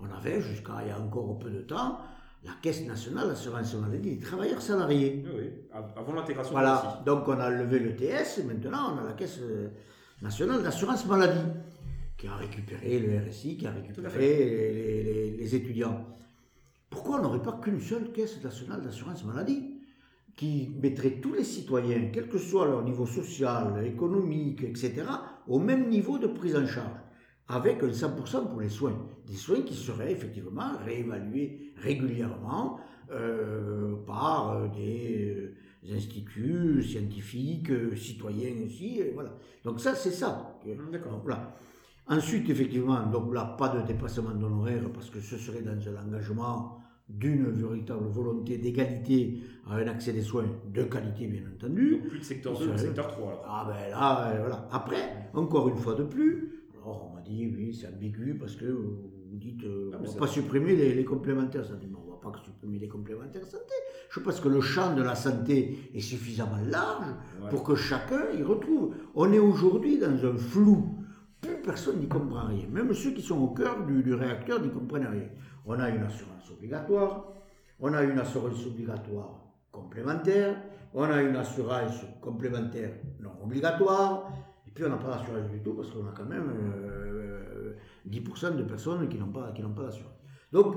On 0.00 0.10
avait 0.10 0.40
jusqu'à 0.40 0.82
il 0.82 0.88
y 0.88 0.90
a 0.90 1.00
encore 1.00 1.38
peu 1.38 1.50
de 1.50 1.60
temps 1.60 1.98
la 2.44 2.52
Caisse 2.60 2.84
nationale 2.86 3.28
d'assurance 3.28 3.74
maladie 3.74 4.16
des 4.16 4.18
travailleurs 4.18 4.60
salariés. 4.60 5.24
Oui, 5.34 5.50
avant 5.72 6.12
l'intégration. 6.14 6.52
Voilà, 6.52 7.02
donc 7.06 7.28
on 7.28 7.38
a 7.38 7.50
levé 7.50 7.78
le 7.78 7.94
TS 7.94 8.38
et 8.40 8.44
maintenant 8.44 8.94
on 8.94 8.98
a 8.98 9.04
la 9.04 9.12
Caisse 9.12 9.40
nationale 10.20 10.62
d'assurance 10.62 11.06
maladie 11.06 11.40
qui 12.16 12.26
a 12.26 12.36
récupéré 12.36 12.98
le 13.00 13.18
RSI, 13.18 13.56
qui 13.56 13.66
a 13.66 13.72
récupéré 13.72 14.18
les, 14.18 15.02
les, 15.02 15.30
les, 15.36 15.54
étudiants. 15.54 16.06
Pourquoi 16.88 17.18
on 17.18 17.22
n'aurait 17.22 17.42
pas 17.42 17.58
qu'une 17.62 17.80
seule 17.80 18.12
Caisse 18.12 18.42
nationale 18.42 18.82
d'assurance 18.82 19.24
maladie 19.24 19.80
qui 20.36 20.70
mettrait 20.80 21.20
tous 21.20 21.34
les 21.34 21.44
citoyens, 21.44 22.10
quel 22.12 22.28
que 22.28 22.38
soit 22.38 22.66
leur 22.66 22.82
niveau 22.84 23.06
social, 23.06 23.84
économique, 23.84 24.62
etc., 24.62 25.04
au 25.46 25.58
même 25.58 25.88
niveau 25.88 26.18
de 26.18 26.26
prise 26.26 26.56
en 26.56 26.66
charge? 26.66 26.98
Avec 27.48 27.82
un 27.82 27.88
100% 27.88 28.48
pour 28.48 28.60
les 28.60 28.68
soins. 28.68 28.96
Des 29.26 29.34
soins 29.34 29.62
qui 29.62 29.74
seraient 29.74 30.12
effectivement 30.12 30.78
réévalués 30.84 31.72
régulièrement 31.76 32.78
euh, 33.10 33.96
par 34.06 34.52
euh, 34.52 34.68
des, 34.68 35.54
des, 35.82 35.94
instituts 35.94 36.82
scientifiques, 36.82 37.70
euh, 37.70 37.94
citoyens 37.96 38.54
aussi. 38.64 39.00
Et 39.00 39.10
voilà. 39.12 39.36
Donc 39.64 39.80
ça, 39.80 39.94
c'est 39.94 40.12
ça. 40.12 40.58
D'accord. 40.90 41.20
Voilà. 41.22 41.56
Ensuite, 42.08 42.48
effectivement, 42.50 43.06
donc 43.06 43.32
là, 43.34 43.54
pas 43.58 43.68
de 43.68 43.86
dépassement 43.86 44.30
d'honoraires 44.30 44.90
parce 44.92 45.10
que 45.10 45.20
ce 45.20 45.36
serait 45.36 45.62
dans 45.62 45.72
un 45.72 46.06
engagement 46.06 46.78
d'une 47.08 47.50
véritable 47.50 48.06
volonté 48.06 48.58
d'égalité 48.58 49.42
à 49.68 49.74
un 49.74 49.86
accès 49.86 50.12
des 50.12 50.22
soins 50.22 50.46
de 50.72 50.82
qualité, 50.84 51.26
bien 51.26 51.42
entendu. 51.54 51.98
Donc 51.98 52.08
plus 52.08 52.18
de 52.18 52.24
secteur 52.24 52.58
2, 52.58 52.76
secteur 52.76 53.08
3. 53.08 53.28
Alors. 53.28 53.44
Ah 53.46 53.66
ben 53.68 53.90
là, 53.90 54.40
voilà. 54.40 54.68
Après, 54.72 55.28
encore 55.34 55.68
une 55.68 55.76
fois 55.76 55.94
de 55.94 56.04
plus, 56.04 56.61
alors 56.82 57.08
on 57.10 57.14
m'a 57.14 57.22
dit, 57.22 57.46
oui, 57.54 57.74
c'est 57.74 57.86
ambigu 57.88 58.36
parce 58.38 58.56
que 58.56 58.66
vous 58.66 59.38
dites, 59.38 59.64
euh, 59.64 59.92
on 59.98 60.02
ne 60.02 60.06
va 60.06 60.18
pas 60.18 60.26
supprimer 60.26 60.76
les, 60.76 60.94
les 60.94 61.04
complémentaires 61.04 61.64
santé. 61.64 61.86
Mais 61.88 61.96
on 61.96 62.06
ne 62.06 62.10
va 62.10 62.16
pas 62.16 62.32
supprimer 62.44 62.78
les 62.78 62.88
complémentaires 62.88 63.46
santé. 63.46 63.74
Je 64.10 64.20
pense 64.20 64.40
que 64.40 64.48
le 64.48 64.60
champ 64.60 64.94
de 64.94 65.02
la 65.02 65.14
santé 65.14 65.90
est 65.94 66.00
suffisamment 66.00 66.58
large 66.68 67.06
ouais. 67.40 67.48
pour 67.50 67.62
que 67.62 67.74
chacun 67.74 68.30
y 68.36 68.42
retrouve. 68.42 68.94
On 69.14 69.32
est 69.32 69.38
aujourd'hui 69.38 69.98
dans 69.98 70.24
un 70.24 70.36
flou. 70.36 70.98
Plus 71.40 71.56
personne 71.62 71.98
n'y 71.98 72.08
comprend 72.08 72.46
rien. 72.46 72.66
Même 72.70 72.92
ceux 72.94 73.12
qui 73.12 73.22
sont 73.22 73.40
au 73.40 73.48
cœur 73.48 73.86
du, 73.86 74.02
du 74.02 74.14
réacteur 74.14 74.60
n'y 74.60 74.70
comprennent 74.70 75.06
rien. 75.06 75.28
On 75.64 75.78
a 75.78 75.88
une 75.88 76.02
assurance 76.02 76.50
obligatoire, 76.50 77.32
on 77.78 77.92
a 77.94 78.02
une 78.02 78.18
assurance 78.18 78.66
obligatoire 78.66 79.40
complémentaire, 79.70 80.56
on 80.94 81.04
a 81.04 81.22
une 81.22 81.36
assurance 81.36 82.04
complémentaire 82.20 82.92
non 83.20 83.30
obligatoire, 83.42 84.30
puis 84.74 84.84
on 84.84 84.88
n'a 84.88 84.96
pas 84.96 85.18
d'assurance 85.18 85.50
du 85.50 85.60
tout 85.60 85.74
parce 85.74 85.90
qu'on 85.90 86.06
a 86.06 86.12
quand 86.16 86.24
même 86.24 86.50
euh, 86.56 87.74
10% 88.08 88.56
de 88.56 88.62
personnes 88.64 89.08
qui 89.08 89.18
n'ont 89.18 89.26
pas, 89.26 89.52
pas 89.52 89.82
d'assurance. 89.82 90.12
Donc, 90.52 90.76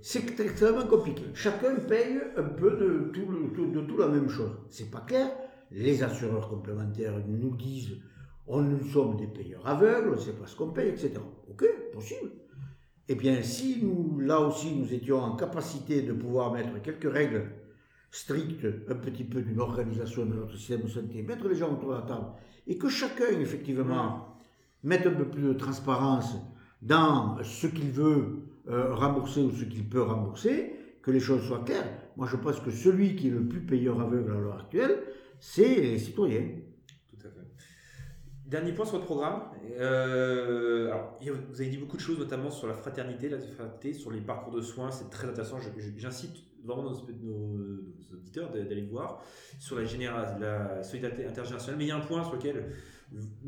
c'est 0.00 0.40
extrêmement 0.40 0.86
compliqué. 0.86 1.22
Chacun 1.34 1.76
paye 1.76 2.18
un 2.36 2.42
peu 2.42 2.70
de 2.72 3.10
tout, 3.12 3.70
de, 3.70 3.80
tout 3.80 3.96
la 3.96 4.08
même 4.08 4.28
chose. 4.28 4.50
C'est 4.70 4.90
pas 4.90 5.00
clair. 5.00 5.30
Les 5.70 6.02
assureurs 6.02 6.48
complémentaires 6.48 7.14
nous 7.26 7.54
disent 7.54 7.98
on 8.46 8.62
nous 8.62 8.82
sommes 8.88 9.16
des 9.16 9.26
payeurs 9.26 9.66
aveugles, 9.66 10.08
on 10.08 10.26
ne 10.26 10.32
pas 10.32 10.46
ce 10.46 10.56
qu'on 10.56 10.70
paye, 10.70 10.88
etc. 10.88 11.12
Ok, 11.50 11.64
possible. 11.92 12.30
Eh 13.06 13.14
bien, 13.14 13.42
si 13.42 13.82
nous, 13.82 14.18
là 14.20 14.40
aussi, 14.40 14.74
nous 14.74 14.92
étions 14.92 15.18
en 15.18 15.36
capacité 15.36 16.02
de 16.02 16.12
pouvoir 16.12 16.52
mettre 16.52 16.80
quelques 16.82 17.10
règles 17.10 17.50
strictes, 18.10 18.66
un 18.88 18.94
petit 18.94 19.24
peu 19.24 19.42
d'une 19.42 19.60
organisation 19.60 20.24
de 20.24 20.34
notre 20.34 20.56
système 20.56 20.82
de 20.82 20.88
santé, 20.88 21.22
mettre 21.22 21.48
les 21.48 21.56
gens 21.56 21.72
autour 21.72 21.90
de 21.90 21.94
la 21.94 22.02
table, 22.02 22.26
et 22.66 22.76
que 22.76 22.88
chacun, 22.88 23.38
effectivement, 23.40 24.36
mette 24.82 25.06
un 25.06 25.12
peu 25.12 25.26
plus 25.26 25.42
de 25.42 25.52
transparence 25.52 26.36
dans 26.82 27.42
ce 27.42 27.66
qu'il 27.66 27.90
veut 27.90 28.40
euh, 28.68 28.94
rembourser 28.94 29.42
ou 29.42 29.50
ce 29.50 29.64
qu'il 29.64 29.88
peut 29.88 30.02
rembourser, 30.02 30.74
que 31.02 31.10
les 31.10 31.20
choses 31.20 31.42
soient 31.46 31.64
claires. 31.64 31.90
Moi, 32.16 32.26
je 32.30 32.36
pense 32.36 32.60
que 32.60 32.70
celui 32.70 33.16
qui 33.16 33.28
est 33.28 33.32
le 33.32 33.46
plus 33.46 33.60
payeur 33.60 34.00
aveugle 34.00 34.32
à 34.32 34.38
l'heure 34.38 34.60
actuelle, 34.60 35.02
c'est 35.40 35.80
les 35.80 35.98
citoyens. 35.98 36.48
Dernier 38.48 38.72
point 38.72 38.86
sur 38.86 38.94
votre 38.94 39.04
programme. 39.04 39.42
Euh, 39.78 40.86
alors, 40.86 41.18
vous 41.50 41.60
avez 41.60 41.70
dit 41.70 41.76
beaucoup 41.76 41.96
de 41.96 42.02
choses, 42.02 42.18
notamment 42.18 42.50
sur 42.50 42.66
la 42.66 42.74
fraternité, 42.74 43.28
la 43.28 43.38
fraternité, 43.38 43.92
sur 43.92 44.10
les 44.10 44.20
parcours 44.20 44.54
de 44.54 44.62
soins. 44.62 44.90
C'est 44.90 45.10
très 45.10 45.28
intéressant. 45.28 45.58
J'incite 45.96 46.34
vraiment 46.64 46.82
nos, 46.82 46.94
auditeurs 48.12 48.50
d'aller 48.50 48.86
voir 48.86 49.22
sur 49.60 49.76
la, 49.76 49.84
la 50.38 50.82
solidarité 50.82 51.26
intergénérationnelle. 51.26 51.78
Mais 51.78 51.84
il 51.84 51.88
y 51.88 51.92
a 51.92 51.96
un 51.96 52.00
point 52.00 52.24
sur 52.24 52.34
lequel 52.34 52.72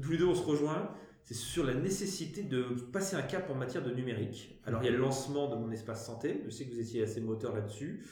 tous 0.01 0.11
les 0.11 0.19
deux 0.19 0.27
on 0.27 0.35
se 0.35 0.45
rejoint 0.45 0.95
c'est 1.31 1.35
sur 1.35 1.65
la 1.65 1.75
nécessité 1.75 2.43
de 2.43 2.63
passer 2.93 3.15
un 3.15 3.23
cap 3.23 3.49
en 3.51 3.55
matière 3.55 3.85
de 3.85 3.93
numérique. 3.93 4.61
Alors, 4.67 4.83
il 4.83 4.87
y 4.87 4.89
a 4.89 4.93
le 4.93 4.99
lancement 4.99 5.49
de 5.49 5.55
mon 5.55 5.71
espace 5.71 6.05
santé. 6.05 6.41
Je 6.45 6.51
sais 6.51 6.65
que 6.65 6.73
vous 6.73 6.81
étiez 6.81 7.05
assez 7.05 7.21
moteur 7.21 7.55
là-dessus. 7.55 8.05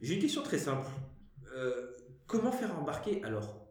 J'ai 0.00 0.14
une 0.14 0.20
question 0.20 0.42
très 0.42 0.58
simple. 0.58 0.86
Euh, 1.56 1.92
comment 2.26 2.52
faire 2.52 2.78
embarquer 2.78 3.22
Alors, 3.24 3.61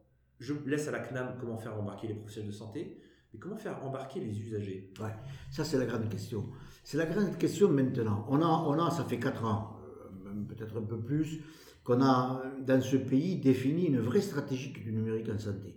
je 0.41 0.54
laisse 0.65 0.88
à 0.88 0.91
la 0.91 0.99
CNAM 0.99 1.36
comment 1.39 1.58
faire 1.58 1.80
embarquer 1.80 2.08
les 2.08 2.15
professionnels 2.15 2.49
de 2.49 2.56
santé, 2.56 2.97
mais 3.32 3.39
comment 3.39 3.56
faire 3.56 3.84
embarquer 3.86 4.19
les 4.19 4.38
usagers? 4.41 4.91
Ouais, 4.99 5.13
ça 5.51 5.63
c'est 5.63 5.77
la 5.77 5.86
grande 5.86 6.10
question. 6.10 6.49
C'est 6.84 6.97
la 6.97 7.06
grande 7.06 7.38
question 7.38 7.69
maintenant. 7.69 8.25
On 8.27 8.41
a, 8.41 8.45
on 8.45 8.73
a 8.84 8.89
ça 8.89 9.04
fait 9.04 9.19
4 9.19 9.45
ans, 9.45 9.77
euh, 10.25 10.34
peut-être 10.49 10.77
un 10.77 10.82
peu 10.82 10.97
plus, 10.97 11.41
qu'on 11.84 12.01
a 12.01 12.41
dans 12.65 12.82
ce 12.82 12.97
pays 12.97 13.38
défini 13.38 13.86
une 13.86 13.99
vraie 13.99 14.21
stratégie 14.21 14.71
du 14.71 14.91
numérique 14.91 15.30
en 15.30 15.38
santé. 15.38 15.75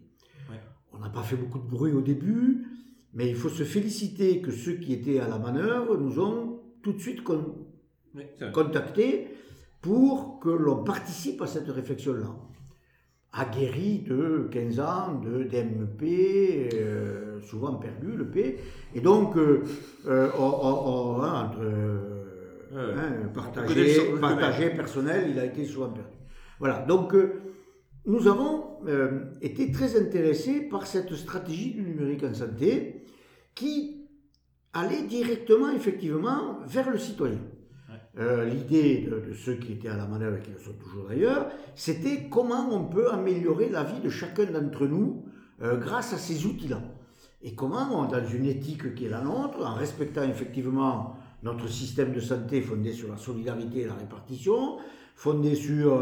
On 0.96 0.98
n'a 0.98 1.10
pas 1.10 1.22
fait 1.22 1.36
beaucoup 1.36 1.58
de 1.58 1.68
bruit 1.68 1.92
au 1.92 2.00
début, 2.00 2.64
mais 3.14 3.28
il 3.28 3.34
faut 3.34 3.48
se 3.48 3.64
féliciter 3.64 4.40
que 4.40 4.52
ceux 4.52 4.74
qui 4.74 4.92
étaient 4.92 5.18
à 5.18 5.26
la 5.26 5.38
manœuvre 5.38 5.96
nous 5.96 6.20
ont 6.20 6.60
tout 6.82 6.92
de 6.92 7.00
suite 7.00 7.22
contactés 8.52 9.28
pour 9.82 10.38
que 10.38 10.50
l'on 10.50 10.84
participe 10.84 11.42
à 11.42 11.48
cette 11.48 11.68
réflexion-là 11.68 12.32
aguerri 13.34 13.98
de 13.98 14.48
15 14.50 14.80
ans 14.80 15.20
de 15.22 15.42
DMP, 15.44 16.70
euh, 16.72 17.40
souvent 17.40 17.74
perdu 17.74 18.12
le 18.16 18.30
P, 18.30 18.58
et 18.94 19.00
donc 19.00 19.36
euh, 19.36 19.64
euh, 20.06 20.30
entre 20.32 21.20
hein, 22.72 23.30
partagé, 23.34 24.70
personnel, 24.70 25.30
il 25.30 25.38
a 25.38 25.44
été 25.44 25.64
souvent 25.64 25.90
perdu. 25.90 26.10
Voilà, 26.60 26.78
donc 26.86 27.14
nous 28.06 28.28
avons 28.28 28.78
été 29.40 29.72
très 29.72 29.98
intéressés 30.00 30.60
par 30.60 30.86
cette 30.86 31.12
stratégie 31.14 31.72
du 31.72 31.82
numérique 31.82 32.22
en 32.22 32.34
santé 32.34 33.04
qui 33.54 34.06
allait 34.72 35.02
directement 35.02 35.70
effectivement 35.70 36.58
vers 36.66 36.90
le 36.90 36.98
citoyen. 36.98 37.40
Euh, 38.16 38.44
l'idée 38.44 39.08
de, 39.10 39.32
ceux 39.34 39.54
qui 39.54 39.72
étaient 39.72 39.88
à 39.88 39.96
la 39.96 40.06
manœuvre 40.06 40.36
et 40.36 40.40
qui 40.40 40.52
le 40.52 40.58
sont 40.58 40.74
toujours 40.74 41.08
d'ailleurs, 41.08 41.48
c'était 41.74 42.28
comment 42.30 42.68
on 42.70 42.84
peut 42.84 43.10
améliorer 43.10 43.68
la 43.68 43.82
vie 43.82 44.00
de 44.00 44.08
chacun 44.08 44.44
d'entre 44.44 44.86
nous 44.86 45.24
euh, 45.62 45.76
grâce 45.76 46.12
à 46.12 46.18
ces 46.18 46.46
outils-là. 46.46 46.80
Et 47.42 47.56
comment, 47.56 48.06
dans 48.06 48.24
une 48.24 48.46
éthique 48.46 48.94
qui 48.94 49.06
est 49.06 49.08
la 49.08 49.20
nôtre, 49.20 49.66
en 49.66 49.74
respectant 49.74 50.22
effectivement 50.22 51.16
notre 51.42 51.68
système 51.68 52.12
de 52.12 52.20
santé 52.20 52.60
fondé 52.62 52.92
sur 52.92 53.08
la 53.08 53.16
solidarité 53.16 53.80
et 53.80 53.86
la 53.86 53.94
répartition, 53.94 54.76
fondé 55.16 55.56
sur 55.56 56.00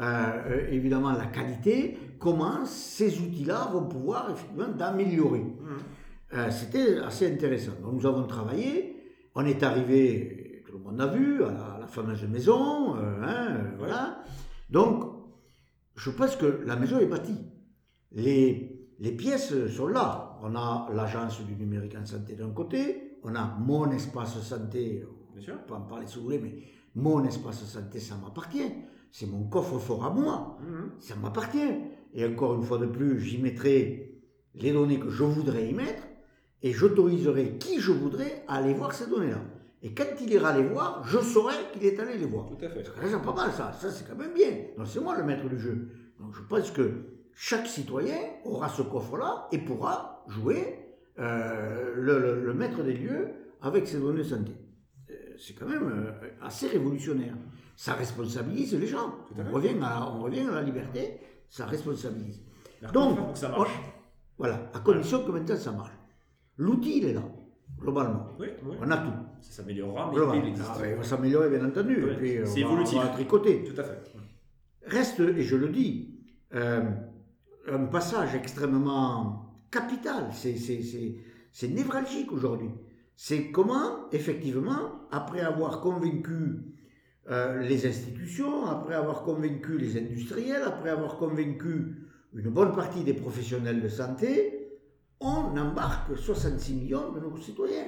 euh, 0.00 0.66
évidemment 0.70 1.12
la 1.12 1.26
qualité, 1.26 1.96
comment 2.18 2.64
ces 2.64 3.20
outils-là 3.20 3.70
vont 3.70 3.84
pouvoir 3.84 4.30
effectivement 4.30 4.68
d'améliorer. 4.68 5.40
Mmh. 5.40 6.50
C'était 6.50 6.98
assez 6.98 7.30
intéressant. 7.30 7.72
Donc 7.82 7.94
nous 7.94 8.06
avons 8.06 8.26
travaillé, 8.26 8.96
on 9.34 9.44
est 9.44 9.62
arrivé 9.62 10.39
tout 10.70 10.78
le 10.78 10.84
monde 10.84 11.00
a 11.00 11.08
vu, 11.08 11.42
à 11.42 11.78
la, 11.80 11.86
fameuse 11.88 12.22
maison, 12.28 12.94
euh, 12.96 13.22
hein, 13.22 13.56
euh, 13.56 13.70
voilà. 13.76 14.22
Donc, 14.70 15.02
je 15.96 16.10
pense 16.10 16.36
que 16.36 16.62
la 16.64 16.76
maison 16.76 17.00
est 17.00 17.06
bâtie. 17.06 17.38
Les, 18.12 18.88
les 19.00 19.12
pièces 19.12 19.52
sont 19.68 19.88
là. 19.88 20.38
On 20.42 20.54
a 20.54 20.88
l'agence 20.94 21.40
du 21.44 21.56
numérique 21.56 21.96
en 22.00 22.06
santé 22.06 22.34
d'un 22.34 22.50
côté, 22.50 23.18
on 23.24 23.34
a 23.34 23.56
mon 23.58 23.90
espace 23.90 24.40
santé, 24.42 25.04
on 25.04 25.66
peut 25.66 25.74
en 25.74 25.80
parler 25.80 26.06
si 26.06 26.18
vous 26.18 26.24
voulez, 26.24 26.38
mais 26.38 26.54
mon 26.94 27.24
espace 27.24 27.64
santé, 27.64 27.98
ça 27.98 28.16
m'appartient. 28.16 28.72
C'est 29.10 29.26
mon 29.26 29.44
coffre-fort 29.44 30.04
à 30.04 30.10
moi. 30.10 30.56
Mhm. 30.60 30.92
Ça 31.00 31.16
m'appartient. 31.16 31.72
Et 32.14 32.24
encore 32.24 32.54
une 32.54 32.62
fois 32.62 32.78
de 32.78 32.86
plus, 32.86 33.18
j'y 33.20 33.38
mettrai 33.38 34.22
les 34.54 34.72
données 34.72 35.00
que 35.00 35.10
je 35.10 35.24
voudrais 35.24 35.68
y 35.68 35.74
mettre 35.74 36.02
et 36.62 36.72
j'autoriserai 36.72 37.58
qui 37.58 37.80
je 37.80 37.90
voudrais 37.90 38.44
à 38.46 38.56
aller 38.56 38.74
voir 38.74 38.92
ces 38.92 39.08
données-là. 39.08 39.42
Et 39.82 39.94
quand 39.94 40.04
il 40.20 40.30
ira 40.32 40.56
les 40.56 40.62
voir, 40.62 41.02
je 41.06 41.18
saurai 41.18 41.54
qu'il 41.72 41.84
est 41.84 41.98
allé 41.98 42.18
les 42.18 42.26
voir. 42.26 42.46
Tout 42.46 42.64
à 42.64 42.68
fait. 42.68 42.84
C'est 42.84 43.22
pas 43.22 43.32
mal 43.32 43.50
ça, 43.50 43.72
ça 43.72 43.90
c'est 43.90 44.06
quand 44.06 44.16
même 44.16 44.34
bien. 44.34 44.50
Donc 44.76 44.86
c'est 44.86 45.00
moi 45.00 45.16
le 45.16 45.24
maître 45.24 45.48
du 45.48 45.58
jeu. 45.58 45.88
Donc 46.18 46.34
je 46.34 46.42
pense 46.42 46.70
que 46.70 46.90
chaque 47.34 47.66
citoyen 47.66 48.18
aura 48.44 48.68
ce 48.68 48.82
coffre-là 48.82 49.48
et 49.52 49.58
pourra 49.58 50.24
jouer 50.28 50.80
euh, 51.18 51.94
le, 51.96 52.52
maître 52.52 52.82
des 52.82 52.92
lieux 52.92 53.28
avec 53.62 53.88
ses 53.88 53.98
données 53.98 54.18
de 54.18 54.24
santé. 54.24 54.52
Euh, 55.10 55.14
c'est 55.38 55.54
quand 55.54 55.66
même 55.66 55.88
euh, 55.88 56.28
assez 56.42 56.66
révolutionnaire. 56.68 57.34
Ça 57.74 57.94
responsabilise 57.94 58.74
les 58.78 58.86
gens. 58.86 59.14
On 59.38 59.50
revient, 59.54 59.74
à, 59.82 60.10
on 60.10 60.22
revient 60.22 60.40
à 60.40 60.56
la 60.56 60.62
liberté, 60.62 61.18
ça 61.48 61.64
responsabilise. 61.64 62.42
Donc, 62.92 63.18
ça 63.34 63.48
marche. 63.48 63.80
voilà, 64.36 64.70
à 64.74 64.80
condition 64.80 65.24
que 65.24 65.30
maintenant 65.30 65.56
ça 65.56 65.72
marche. 65.72 65.92
L'outil, 66.58 66.98
il 66.98 67.04
est 67.06 67.14
là 67.14 67.22
globalement. 67.80 68.28
Oui, 68.38 68.48
On 68.80 68.90
a 68.90 68.96
tout. 68.98 69.12
Ça 69.40 69.62
s'améliorera, 69.62 70.12
mais 70.12 70.38
il 70.38 70.48
existe. 70.48 70.68
Ah, 70.74 70.96
va 70.96 71.02
s'améliorer, 71.02 71.48
bien 71.50 71.64
entendu. 71.66 72.04
c'est 72.44 72.60
évolutif. 72.60 72.98
On 72.98 73.02
va 73.02 73.08
tricoter. 73.08 73.64
Tout 73.64 73.80
à 73.80 73.84
fait. 73.84 73.98
Reste, 74.86 75.20
et 75.20 75.42
je 75.42 75.56
le 75.56 75.68
dis, 75.68 76.18
euh, 76.54 76.82
un 77.70 77.84
passage 77.86 78.34
extrêmement 78.34 79.56
capital. 79.70 80.30
C'est 80.32 81.68
névralgique 81.68 82.32
aujourd'hui. 82.32 82.70
C'est 83.16 83.50
comment, 83.50 84.10
effectivement, 84.12 85.08
après 85.10 85.40
avoir 85.40 85.80
convaincu 85.80 86.60
euh, 87.30 87.60
les 87.60 87.86
institutions, 87.86 88.66
après 88.66 88.94
avoir 88.94 89.22
convaincu 89.22 89.78
les 89.78 89.98
industriels, 89.98 90.62
après 90.64 90.90
avoir 90.90 91.16
convaincu 91.16 92.08
une 92.34 92.50
bonne 92.50 92.72
partie 92.72 93.04
des 93.04 93.14
professionnels 93.14 93.82
de 93.82 93.88
santé, 93.88 94.59
on 95.20 95.56
embarque 95.56 96.16
66 96.16 96.74
millions 96.74 97.12
de 97.12 97.20
nos 97.20 97.36
citoyens, 97.36 97.84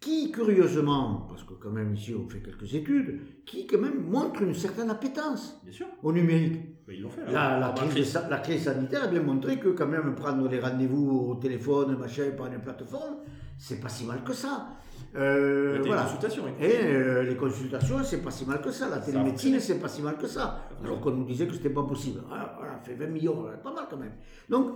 qui 0.00 0.30
curieusement, 0.30 1.26
parce 1.28 1.42
que 1.42 1.54
quand 1.54 1.70
même 1.70 1.94
ici 1.94 2.14
on 2.14 2.28
fait 2.28 2.40
quelques 2.40 2.72
études, 2.74 3.20
qui 3.44 3.66
quand 3.66 3.78
même 3.78 4.08
montrent 4.08 4.42
une 4.42 4.54
certaine 4.54 4.90
appétence 4.90 5.60
au 6.02 6.12
numérique. 6.12 6.60
ils 6.88 7.02
l'ont 7.02 7.10
fait. 7.10 7.30
La, 7.30 7.58
la, 7.58 8.38
crise, 8.38 8.62
sanitaire 8.62 9.04
a 9.04 9.06
bien 9.08 9.22
montré 9.22 9.58
que 9.58 9.68
quand 9.68 9.86
même 9.86 10.14
prendre 10.14 10.48
les 10.48 10.60
rendez-vous 10.60 11.30
au 11.30 11.34
téléphone, 11.34 11.98
machin, 11.98 12.30
par 12.36 12.46
une 12.46 12.60
plateforme, 12.60 13.16
c'est 13.58 13.80
pas 13.80 13.88
si 13.88 14.04
mal 14.04 14.22
que 14.22 14.32
ça. 14.32 14.68
Euh, 15.16 15.82
voilà. 15.86 16.02
consultations, 16.02 16.44
et 16.60 16.84
euh, 16.84 17.22
les 17.22 17.34
consultations, 17.34 18.04
c'est 18.04 18.22
pas 18.22 18.30
si 18.30 18.44
mal 18.44 18.60
que 18.60 18.70
ça. 18.70 18.88
La 18.88 18.98
télémédecine, 18.98 19.58
c'est 19.58 19.80
pas 19.80 19.88
si 19.88 20.02
mal 20.02 20.16
que 20.16 20.26
ça. 20.26 20.68
Alors 20.84 21.00
qu'on 21.00 21.10
nous 21.10 21.24
disait 21.24 21.46
que 21.46 21.54
c'était 21.54 21.70
pas 21.70 21.82
possible. 21.82 22.20
Voilà, 22.28 22.54
voilà, 22.58 22.78
fait 22.78 22.94
20 22.94 23.06
millions, 23.06 23.46
pas 23.62 23.72
mal 23.72 23.86
quand 23.90 23.96
même. 23.96 24.12
Donc, 24.48 24.74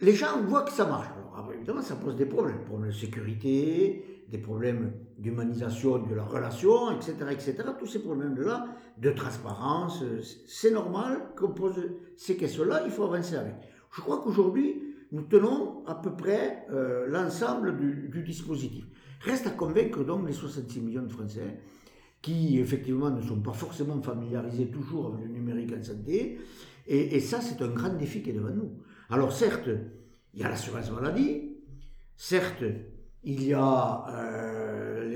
les 0.00 0.14
gens 0.14 0.42
voient 0.42 0.62
que 0.62 0.72
ça 0.72 0.86
marche. 0.86 1.08
Alors, 1.34 1.52
évidemment, 1.52 1.82
ça 1.82 1.96
pose 1.96 2.16
des 2.16 2.26
problèmes. 2.26 2.58
Des 2.58 2.64
problèmes 2.64 2.90
de 2.90 2.94
sécurité, 2.94 4.24
des 4.28 4.38
problèmes 4.38 4.92
d'humanisation 5.18 5.98
de 5.98 6.14
la 6.14 6.24
relation, 6.24 6.90
etc., 6.90 7.14
etc. 7.30 7.56
Tous 7.78 7.86
ces 7.86 8.00
problèmes-là, 8.00 8.66
de 8.98 9.10
transparence, 9.10 10.02
c'est 10.46 10.70
normal 10.70 11.30
qu'on 11.36 11.50
pose 11.50 11.74
ces 12.16 12.36
questions-là, 12.36 12.82
il 12.84 12.90
faut 12.90 13.04
avancer 13.04 13.36
avec. 13.36 13.54
Je 13.92 14.00
crois 14.00 14.20
qu'aujourd'hui, 14.22 14.82
nous 15.12 15.22
tenons 15.22 15.84
à 15.86 15.94
peu 15.94 16.12
près 16.12 16.64
euh, 16.70 17.06
l'ensemble 17.06 17.76
du, 17.76 18.22
dispositif. 18.22 18.84
Reste 19.20 19.46
à 19.46 19.50
convaincre 19.50 20.04
donc 20.04 20.26
les 20.26 20.32
66 20.32 20.80
millions 20.80 21.02
de 21.02 21.12
Français 21.12 21.60
qui, 22.22 22.58
effectivement, 22.58 23.10
ne 23.10 23.22
sont 23.22 23.40
pas 23.40 23.52
forcément 23.52 24.00
familiarisés 24.02 24.68
toujours 24.68 25.14
avec 25.14 25.26
le 25.26 25.32
numérique 25.32 25.72
en 25.78 25.82
santé. 25.82 26.38
et 26.86 27.20
ça, 27.20 27.40
c'est 27.40 27.62
un 27.62 27.68
grand 27.68 27.94
défi 27.94 28.22
qui 28.22 28.30
est 28.30 28.32
devant 28.32 28.50
nous. 28.50 28.72
Alors 29.10 29.32
certes, 29.32 29.68
il 30.34 30.40
y 30.40 30.44
a 30.44 30.48
l'assurance 30.48 30.90
maladie, 30.90 31.52
certes, 32.16 32.64
il 33.24 33.44
y 33.44 33.52
a 33.52 34.04
euh, 34.08 35.08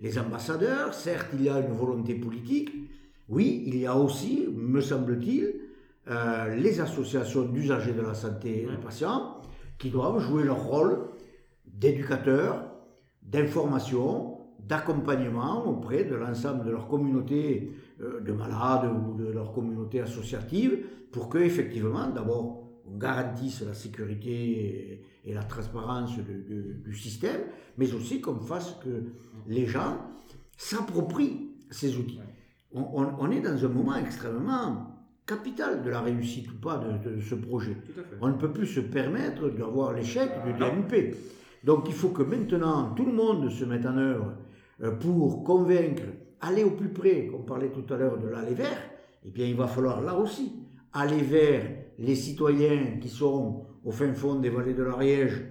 les, 0.00 0.18
ambassadeurs, 0.18 0.94
certes, 0.94 1.28
il 1.34 1.44
y 1.44 1.48
a 1.48 1.58
une 1.58 1.72
volonté 1.72 2.14
politique, 2.14 2.70
oui, 3.28 3.64
il 3.66 3.78
y 3.78 3.86
a 3.86 3.96
aussi, 3.96 4.48
me 4.54 4.80
semble-t-il, 4.80 5.54
euh, 6.08 6.54
les 6.56 6.80
associations 6.80 7.42
d'usagers 7.42 7.92
de 7.92 8.00
la 8.00 8.14
santé 8.14 8.66
des 8.68 8.82
patients 8.82 9.40
qui 9.78 9.90
doivent 9.90 10.20
jouer 10.20 10.44
leur 10.44 10.62
rôle 10.62 11.08
d'éducateurs, 11.66 12.64
d'information, 13.22 14.38
d'accompagnement 14.58 15.66
auprès 15.66 16.04
de 16.04 16.14
l'ensemble 16.14 16.64
de 16.64 16.70
leur 16.70 16.88
communauté 16.88 17.72
euh, 18.00 18.20
de 18.20 18.32
malades 18.32 18.90
ou 18.90 19.14
de 19.14 19.30
leur 19.30 19.52
communauté 19.52 20.00
associative 20.00 20.78
pour 21.12 21.28
que, 21.28 21.38
effectivement, 21.38 22.08
d'abord, 22.08 22.59
on 22.92 22.98
garantisse 22.98 23.62
la 23.62 23.74
sécurité 23.74 25.04
et, 25.24 25.34
la 25.34 25.42
transparence 25.44 26.16
du 26.18 26.94
système, 26.94 27.42
mais 27.78 27.92
aussi 27.92 28.20
qu'on 28.20 28.40
fasse 28.40 28.76
que 28.82 29.04
les 29.46 29.66
gens 29.66 29.98
s'approprient 30.56 31.50
ces 31.70 31.96
outils. 31.96 32.20
On, 32.72 33.30
est 33.30 33.40
dans 33.40 33.64
un 33.64 33.68
moment 33.68 33.96
extrêmement 33.96 34.96
capital 35.26 35.82
de 35.82 35.90
la 35.90 36.00
réussite 36.00 36.50
ou 36.50 36.54
pas 36.56 36.78
de, 36.78 37.10
de 37.10 37.20
ce 37.20 37.34
projet. 37.34 37.76
On 38.20 38.28
ne 38.28 38.34
peut 38.34 38.52
plus 38.52 38.66
se 38.66 38.80
permettre 38.80 39.48
d'avoir 39.50 39.92
l'échec 39.92 40.30
du 40.44 40.52
Non. 40.52 40.68
DMP. 40.68 41.14
Donc 41.62 41.84
il 41.86 41.94
faut 41.94 42.08
que 42.08 42.22
maintenant 42.22 42.94
tout 42.94 43.04
le 43.04 43.12
monde 43.12 43.50
se 43.50 43.64
mette 43.64 43.86
en 43.86 43.96
œuvre 43.96 44.32
euh, 44.82 44.92
pour 44.92 45.44
convaincre, 45.44 46.04
aller 46.40 46.64
au 46.64 46.70
plus 46.70 46.88
près, 46.88 47.30
on 47.34 47.42
parlait 47.42 47.70
tout 47.70 47.92
à 47.92 47.96
l'heure 47.98 48.18
de 48.18 48.28
l'aller 48.28 48.54
vers, 48.54 48.82
eh 49.26 49.30
bien 49.30 49.46
il 49.46 49.56
va 49.56 49.66
falloir 49.66 50.00
là 50.00 50.16
aussi 50.16 50.52
aller 50.92 51.22
vers 51.22 51.66
les 52.00 52.16
citoyens 52.16 52.98
qui 53.00 53.08
sont 53.08 53.66
au 53.84 53.90
fin 53.92 54.12
fond 54.14 54.36
des 54.36 54.50
vallées 54.50 54.74
de 54.74 54.82
l'Ariège 54.82 55.42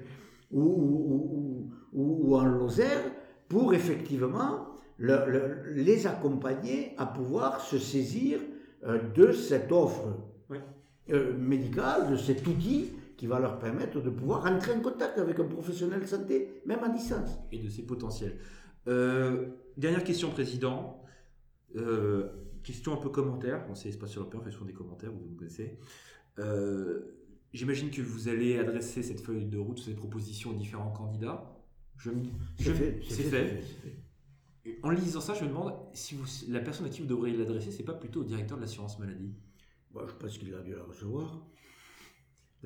ou, 0.52 0.62
ou- 0.62 1.06
ou- 1.14 1.72
ou- 1.94 2.20
ou 2.32 2.36
en 2.36 2.44
Lozère 2.46 3.04
pour 3.48 3.74
effectivement 3.74 4.68
le- 4.98 5.26
le- 5.28 5.72
les 5.74 6.06
accompagner 6.08 6.94
à 6.98 7.06
pouvoir 7.06 7.62
se 7.62 7.78
saisir 7.78 8.40
euh, 8.86 9.00
de 9.14 9.32
cette 9.32 9.72
offre 9.72 10.08
Oui. 10.50 10.58
euh, 11.12 11.34
médicale, 11.38 12.12
de 12.12 12.16
cet 12.18 12.46
outil 12.48 12.92
qui 13.18 13.28
va 13.28 13.40
leur 13.40 13.60
permettre 13.60 14.02
de 14.02 14.10
pouvoir 14.10 14.46
entrer 14.46 14.72
en 14.74 14.80
contact 14.82 15.18
avec 15.20 15.40
un 15.40 15.44
professionnel 15.46 16.02
de 16.02 16.06
santé, 16.06 16.62
même 16.66 16.84
à 16.84 16.90
distance. 16.90 17.32
et 17.52 17.58
de 17.60 17.70
ses 17.70 17.84
potentiels. 17.84 18.38
Euh, 18.88 19.48
dernière 19.78 20.04
question, 20.04 20.30
Président. 20.32 21.04
Euh, 21.76 22.28
question 22.64 22.94
un 22.94 22.98
peu 22.98 23.10
commentaire. 23.10 23.66
Bon, 23.68 23.76
c'est 23.76 23.90
Espace 23.90 24.16
Européen, 24.18 24.40
on 24.42 24.46
fait 24.46 24.52
souvent 24.52 24.66
des 24.66 24.74
commentaires, 24.74 25.12
vous 25.12 25.30
me 25.34 25.38
connaissez. 25.38 25.78
Euh, 26.38 27.16
J'imagine 27.52 27.90
que 27.90 28.02
vous 28.04 28.28
allez 28.28 28.60
adresser 28.60 29.02
cette 29.02 29.22
feuille 29.22 29.46
de 29.46 29.58
route, 29.58 29.80
ces 29.80 29.96
propositions 29.96 30.52
aux 30.52 30.54
différents 30.54 30.92
candidats. 30.92 31.52
Je 31.98 32.12
je- 32.60 32.72
C'est 33.10 33.24
fait, 33.24 33.64
En 34.84 34.92
lisant 34.92 35.20
ça, 35.20 35.34
je 35.34 35.44
me 35.44 35.50
demande 35.50 35.74
si 35.94 36.14
vous, 36.14 36.26
la 36.50 36.60
personne 36.60 36.86
à 36.86 36.90
qui 36.90 37.02
vous 37.02 37.08
devriez 37.08 37.36
l'adresser, 37.36 37.72
c'est 37.72 37.82
pas 37.84 37.96
plutôt 37.96 38.22
au 38.22 38.24
directeur 38.24 38.56
de 38.58 38.62
l'assurance 38.62 39.00
maladie? 39.00 39.34
Bon, 39.92 40.02
je 40.08 40.14
pense 40.14 40.38
qu'il 40.38 40.54
a 40.54 40.60
dû 40.62 40.76
la 40.76 40.84
recevoir. 40.84 41.44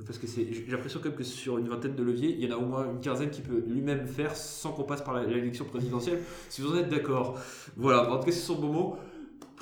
Parce 0.06 0.17
que 0.17 0.28
c'est, 0.28 0.52
j'ai 0.52 0.65
l'impression 0.65 0.99
quand 1.02 1.10
même 1.10 1.17
que 1.17 1.23
sur 1.23 1.58
une 1.60 1.69
vingtaine 1.69 1.95
de 1.95 2.04
leviers, 2.04 2.34
il 2.36 2.43
y 2.43 2.52
en 2.52 2.58
a 2.58 2.60
au 2.60 2.65
moins 2.65 2.91
une 2.91 2.99
quinzaine 2.99 3.30
qui 3.30 3.41
peut 3.41 3.63
lui-même 3.65 4.06
faire 4.08 4.36
sans 4.36 4.73
qu'on 4.73 4.84
passe 4.84 5.02
par 5.04 5.23
l'élection 5.23 5.63
présidentielle, 5.65 6.19
si 6.49 6.62
vous 6.62 6.73
en 6.73 6.78
êtes 6.78 6.89
d'accord. 6.89 7.39
Voilà, 7.78 8.12
en 8.12 8.17
tout 8.19 8.26
cas, 8.26 8.32
ce 8.34 8.41
sont 8.41 8.60
bons 8.60 8.73
mots. 8.73 8.97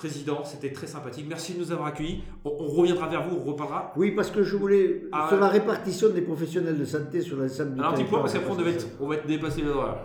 Président, 0.06 0.44
c'était 0.44 0.72
très 0.72 0.88
sympathique. 0.88 1.28
Merci 1.30 1.54
de 1.54 1.60
nous 1.60 1.72
avoir 1.72 1.90
accueillis. 1.90 2.24
On, 2.44 2.50
on 2.50 2.66
reviendra 2.70 3.08
vers 3.08 3.22
vous, 3.30 3.36
on 3.38 3.44
reparlera. 3.52 3.94
Oui, 3.96 4.10
parce 4.16 4.32
que 4.32 4.42
je 4.42 4.56
voulais, 4.58 5.04
Ah, 5.12 5.28
sur 5.30 5.40
la 5.40 5.48
répartition 5.48 6.10
des 6.10 6.22
professionnels 6.22 6.80
de 6.80 6.86
santé 6.86 7.22
sur 7.22 7.38
l'ensemble 7.38 7.76
du 7.76 7.80
Alors, 7.82 7.94
territoire, 7.94 8.22
parce 8.22 8.34
qu'après, 8.34 8.50
on, 8.52 8.56
devait 8.56 8.72
être- 8.72 8.88
on 9.00 9.08
va 9.08 9.16
être 9.18 9.28
dépassé 9.28 9.62
là. 9.62 10.02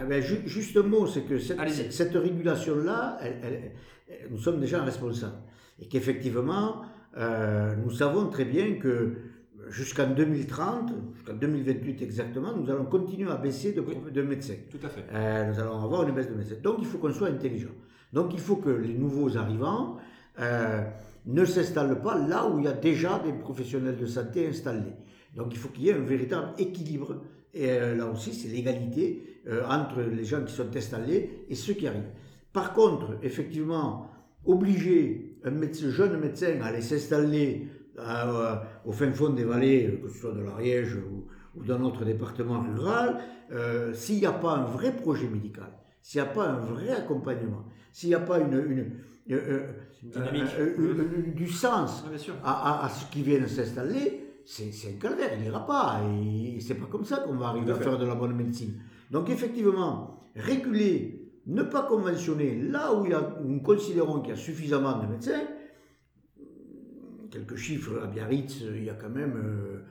Ah 0.00 0.04
ben, 0.08 0.20
ju- 0.20 0.42
juste 0.46 0.76
un 0.76 0.82
mot, 0.82 1.06
c'est 1.06 1.22
que 1.22 1.38
cette, 1.38 1.56
Allez-y. 1.60 1.92
cette 1.92 2.14
régulation-là, 2.14 3.18
elle- 3.22 3.36
elle- 3.44 3.72
elle- 4.08 4.28
nous 4.32 4.38
sommes 4.38 4.58
déjà 4.58 4.82
responsables. 4.82 5.38
Et 5.80 5.86
qu'effectivement, 5.86 6.82
euh, 7.16 7.76
nous 7.76 7.92
savons 7.92 8.26
très 8.26 8.44
bien 8.44 8.74
que 8.80 9.12
jusqu'en 9.68 10.08
2030, 10.10 10.92
jusqu'en 11.14 11.34
2028 11.34 12.02
exactement, 12.02 12.56
nous 12.56 12.68
allons 12.72 12.86
continuer 12.86 13.30
à 13.30 13.36
baisser 13.36 13.70
de, 13.72 13.82
Oui. 13.82 13.94
de 14.12 14.22
médecins. 14.22 14.54
Tout 14.68 14.84
à 14.84 14.88
fait. 14.88 15.04
Euh, 15.12 15.44
nous 15.52 15.60
allons 15.60 15.80
avoir 15.80 16.02
une 16.08 16.12
baisse 16.12 16.28
de 16.28 16.34
médecins. 16.34 16.56
Donc 16.60 16.78
il 16.80 16.86
faut 16.86 16.98
qu'on 16.98 17.12
soit 17.12 17.28
intelligent. 17.28 17.70
Donc 18.12 18.32
il 18.32 18.40
faut 18.40 18.56
que 18.56 18.70
les 18.70 18.94
nouveaux 18.94 19.36
arrivants 19.36 19.96
euh, 20.40 20.82
ne 21.26 21.44
s'installent 21.44 22.00
pas 22.00 22.16
là 22.16 22.48
où 22.48 22.58
il 22.58 22.64
y 22.64 22.68
a 22.68 22.72
déjà 22.72 23.18
des 23.18 23.32
professionnels 23.32 23.96
de 23.96 24.06
santé 24.06 24.48
installés. 24.48 24.94
Donc 25.34 25.48
il 25.50 25.58
faut 25.58 25.68
qu'il 25.68 25.84
y 25.84 25.88
ait 25.90 25.94
un 25.94 26.04
véritable 26.04 26.52
équilibre. 26.58 27.22
Et 27.54 27.70
euh, 27.70 27.96
là 27.96 28.06
aussi, 28.06 28.32
c'est 28.32 28.48
l'égalité 28.48 29.40
euh, 29.48 29.62
entre 29.68 30.00
les 30.00 30.24
gens 30.24 30.42
qui 30.44 30.52
sont 30.52 30.74
installés 30.74 31.44
et 31.48 31.54
ceux 31.54 31.74
qui 31.74 31.86
arrivent. 31.86 32.12
Par 32.52 32.72
contre, 32.72 33.18
effectivement, 33.22 34.10
obliger 34.44 35.38
un 35.44 35.52
jeune 35.90 36.18
médecin 36.18 36.60
à 36.62 36.66
aller 36.66 36.80
s'installer 36.80 37.68
au 38.84 38.92
fin 38.92 39.10
fond 39.12 39.30
des 39.30 39.44
vallées, 39.44 40.00
que 40.02 40.08
ce 40.08 40.18
soit 40.20 40.32
de 40.32 40.40
l'Ariège 40.40 40.94
ou, 40.94 41.26
ou 41.58 41.64
dans 41.64 41.80
notre 41.80 42.04
département 42.04 42.60
rural, 42.60 43.18
s'il 43.92 44.18
n'y 44.18 44.26
a 44.26 44.32
pas 44.32 44.52
un 44.52 44.64
vrai 44.64 44.94
projet 44.94 45.26
médical, 45.26 45.72
s'il 46.08 46.22
n'y 46.22 46.26
a 46.26 46.30
pas 46.30 46.48
un 46.48 46.56
vrai 46.60 46.88
accompagnement, 46.88 47.66
s'il 47.92 48.08
n'y 48.08 48.14
a 48.14 48.20
pas 48.20 48.38
une, 48.40 48.54
une- 48.54 48.92
euh, 49.30 49.36
euh, 49.36 49.66
Une 50.02 50.12
euh, 50.58 51.32
du 51.34 51.48
sens 51.48 52.02
à, 52.42 52.52
à, 52.80 52.86
à 52.86 52.88
ceux 52.88 53.08
qui 53.10 53.22
viennent 53.22 53.46
s'installer, 53.46 54.24
c'est 54.46 54.70
un 54.88 54.98
calvaire, 54.98 55.32
il 55.36 55.42
n'ira 55.42 55.66
pas. 55.66 56.00
Et 56.24 56.60
c'est 56.60 56.76
pas 56.76 56.86
comme 56.86 57.04
ça 57.04 57.18
qu'on 57.18 57.34
va 57.34 57.48
arriver 57.48 57.72
à 57.72 57.74
faire 57.74 57.98
de 57.98 58.06
la 58.06 58.14
bonne 58.14 58.34
médecine. 58.34 58.80
Donc 59.10 59.28
effectivement, 59.28 60.18
réguler, 60.34 61.30
ne 61.44 61.62
pas 61.62 61.82
conventionner, 61.82 62.56
là 62.62 62.94
où 62.94 63.04
il 63.04 63.10
y 63.10 63.14
a, 63.14 63.36
nous 63.44 63.60
considérons 63.60 64.20
qu'il 64.20 64.30
y 64.30 64.32
a 64.32 64.36
suffisamment 64.36 65.02
de 65.02 65.08
médecins, 65.08 65.42
quelques 67.30 67.56
chiffres 67.56 68.00
à 68.02 68.06
Biarritz, 68.06 68.62
il 68.62 68.84
y 68.84 68.88
a 68.88 68.94
quand 68.94 69.10
même... 69.10 69.36
euh, 69.36 69.82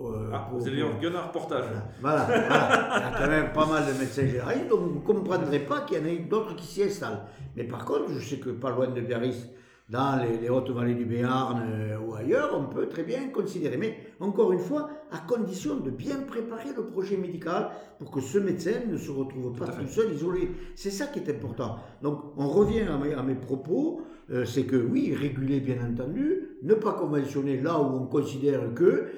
euh, 0.00 0.30
Ah, 0.32 0.48
vous 0.52 0.66
allez 0.66 0.82
organiser 0.82 1.16
un 1.16 1.22
reportage. 1.22 1.64
voilà, 2.00 2.24
voilà, 2.24 2.46
voilà. 2.48 2.96
Il 2.96 3.02
y 3.02 3.14
a 3.14 3.18
quand 3.18 3.30
même 3.30 3.52
pas 3.52 3.66
mal 3.66 3.84
de 3.86 3.98
médecins 3.98 4.26
généralistes, 4.26 4.68
donc 4.68 4.80
vous 4.80 4.94
ne 4.94 5.00
comprendrez 5.00 5.60
pas 5.60 5.80
qu'il 5.82 5.98
y 5.98 6.00
en 6.00 6.04
ait 6.06 6.18
d'autres 6.18 6.56
qui 6.56 6.66
s'y 6.66 6.82
installent. 6.82 7.22
Mais 7.56 7.64
par 7.64 7.84
contre, 7.84 8.10
je 8.10 8.18
sais 8.20 8.38
que 8.38 8.50
pas 8.50 8.70
loin 8.70 8.88
de 8.88 9.00
Biarritz, 9.00 9.48
dans 9.90 10.18
les, 10.22 10.38
les 10.38 10.48
hautes 10.48 10.70
vallées 10.70 10.94
du 10.94 11.04
Béarn 11.04 11.62
euh, 11.70 11.98
ou 11.98 12.14
ailleurs, 12.14 12.58
on 12.58 12.64
peut 12.72 12.88
très 12.88 13.02
bien 13.02 13.28
considérer. 13.28 13.76
Mais 13.76 13.98
encore 14.18 14.52
une 14.52 14.58
fois, 14.58 14.88
à 15.12 15.18
condition 15.18 15.76
de 15.76 15.90
bien 15.90 16.20
préparer 16.26 16.70
le 16.74 16.86
projet 16.86 17.18
médical 17.18 17.68
pour 17.98 18.10
que 18.10 18.20
ce 18.22 18.38
médecin 18.38 18.80
ne 18.88 18.96
se 18.96 19.10
retrouve 19.10 19.52
pas 19.58 19.66
Tout 19.66 19.86
seul, 19.86 20.14
isolé. 20.14 20.50
C'est 20.74 20.90
ça 20.90 21.06
qui 21.08 21.18
est 21.18 21.30
important. 21.30 21.76
Donc, 22.02 22.32
on 22.38 22.48
revient 22.48 22.80
à 22.80 22.96
mes, 22.96 23.12
à 23.12 23.22
mes 23.22 23.34
propos, 23.34 24.00
euh, 24.30 24.46
c'est 24.46 24.64
que 24.64 24.76
oui, 24.76 25.14
réguler 25.14 25.60
bien 25.60 25.76
entendu, 25.86 26.56
ne 26.62 26.72
pas 26.72 26.94
conventionner 26.94 27.60
là 27.60 27.78
où 27.78 27.84
on 27.84 28.06
considère 28.06 28.72
que, 28.74 29.08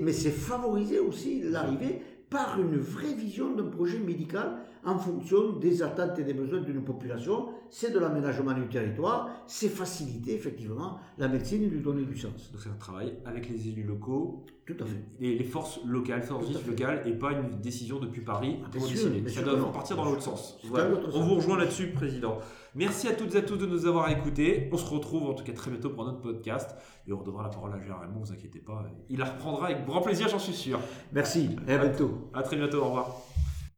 mais 0.00 0.12
c'est 0.12 0.30
favoriser 0.30 0.98
aussi 0.98 1.40
l'arrivée 1.42 2.00
par 2.30 2.60
une 2.60 2.78
vraie 2.78 3.14
vision 3.14 3.54
d'un 3.54 3.66
projet 3.68 3.98
médical 3.98 4.64
en 4.84 4.98
fonction 4.98 5.52
des 5.52 5.82
attentes 5.82 6.18
et 6.18 6.24
des 6.24 6.34
besoins 6.34 6.60
d'une 6.60 6.82
population. 6.82 7.48
C'est 7.70 7.92
de 7.92 7.98
l'aménagement 7.98 8.52
du 8.52 8.66
territoire, 8.68 9.30
c'est 9.46 9.68
faciliter 9.68 10.34
effectivement 10.34 10.98
la 11.18 11.28
médecine 11.28 11.62
et 11.62 11.66
lui 11.66 11.80
donner 11.80 12.04
du 12.04 12.16
sens. 12.18 12.50
Donc 12.52 12.60
c'est 12.62 12.68
un 12.68 12.74
travail 12.74 13.14
avec 13.24 13.48
les 13.48 13.68
élus 13.68 13.84
locaux, 13.84 14.44
Tout 14.66 14.76
à 14.80 14.84
fait. 14.84 15.02
et 15.20 15.36
les 15.38 15.44
forces 15.44 15.80
locales, 15.86 16.22
forces 16.22 16.44
à 16.44 16.58
vives 16.58 16.68
locales, 16.68 17.02
et 17.06 17.12
pas 17.12 17.32
une 17.32 17.60
décision 17.60 17.98
depuis 17.98 18.20
Paris 18.20 18.58
Ah, 18.64 18.68
pour 18.70 18.84
sûr, 18.84 19.08
décider. 19.10 19.28
Ça 19.30 19.42
doit 19.42 19.72
partir 19.72 19.96
dans 19.96 20.04
l'autre 20.04 20.22
sens. 20.22 20.58
Voilà. 20.64 20.90
On 21.06 21.10
sens. 21.10 21.24
vous 21.28 21.34
rejoint 21.36 21.56
là-dessus, 21.58 21.88
Président. 21.92 22.38
Merci 22.74 23.08
à 23.08 23.12
toutes 23.12 23.34
et 23.34 23.38
à 23.38 23.42
tous 23.42 23.56
de 23.56 23.66
nous 23.66 23.86
avoir 23.86 24.10
écoutés. 24.10 24.68
On 24.72 24.76
se 24.76 24.90
retrouve 24.92 25.30
en 25.30 25.34
tout 25.34 25.44
cas 25.44 25.52
très 25.52 25.70
bientôt 25.70 25.90
pour 25.90 26.04
notre 26.04 26.20
podcast. 26.20 26.74
Et 27.06 27.12
on 27.12 27.18
redonnera 27.18 27.44
la 27.44 27.48
parole 27.48 27.72
à 27.72 27.80
Gérard 27.80 28.06
ne 28.08 28.18
vous 28.18 28.32
inquiétez 28.32 28.60
pas. 28.60 28.84
Il 29.08 29.18
la 29.18 29.26
reprendra 29.26 29.66
avec 29.66 29.86
grand 29.86 30.00
plaisir, 30.02 30.28
j'en 30.28 30.38
suis 30.38 30.52
sûr. 30.52 30.78
Merci, 31.12 31.50
et 31.66 31.72
à 31.72 31.78
bientôt. 31.78 32.28
À 32.34 32.42
très 32.42 32.56
bientôt, 32.56 32.78
au 32.78 32.84
revoir. 32.84 33.31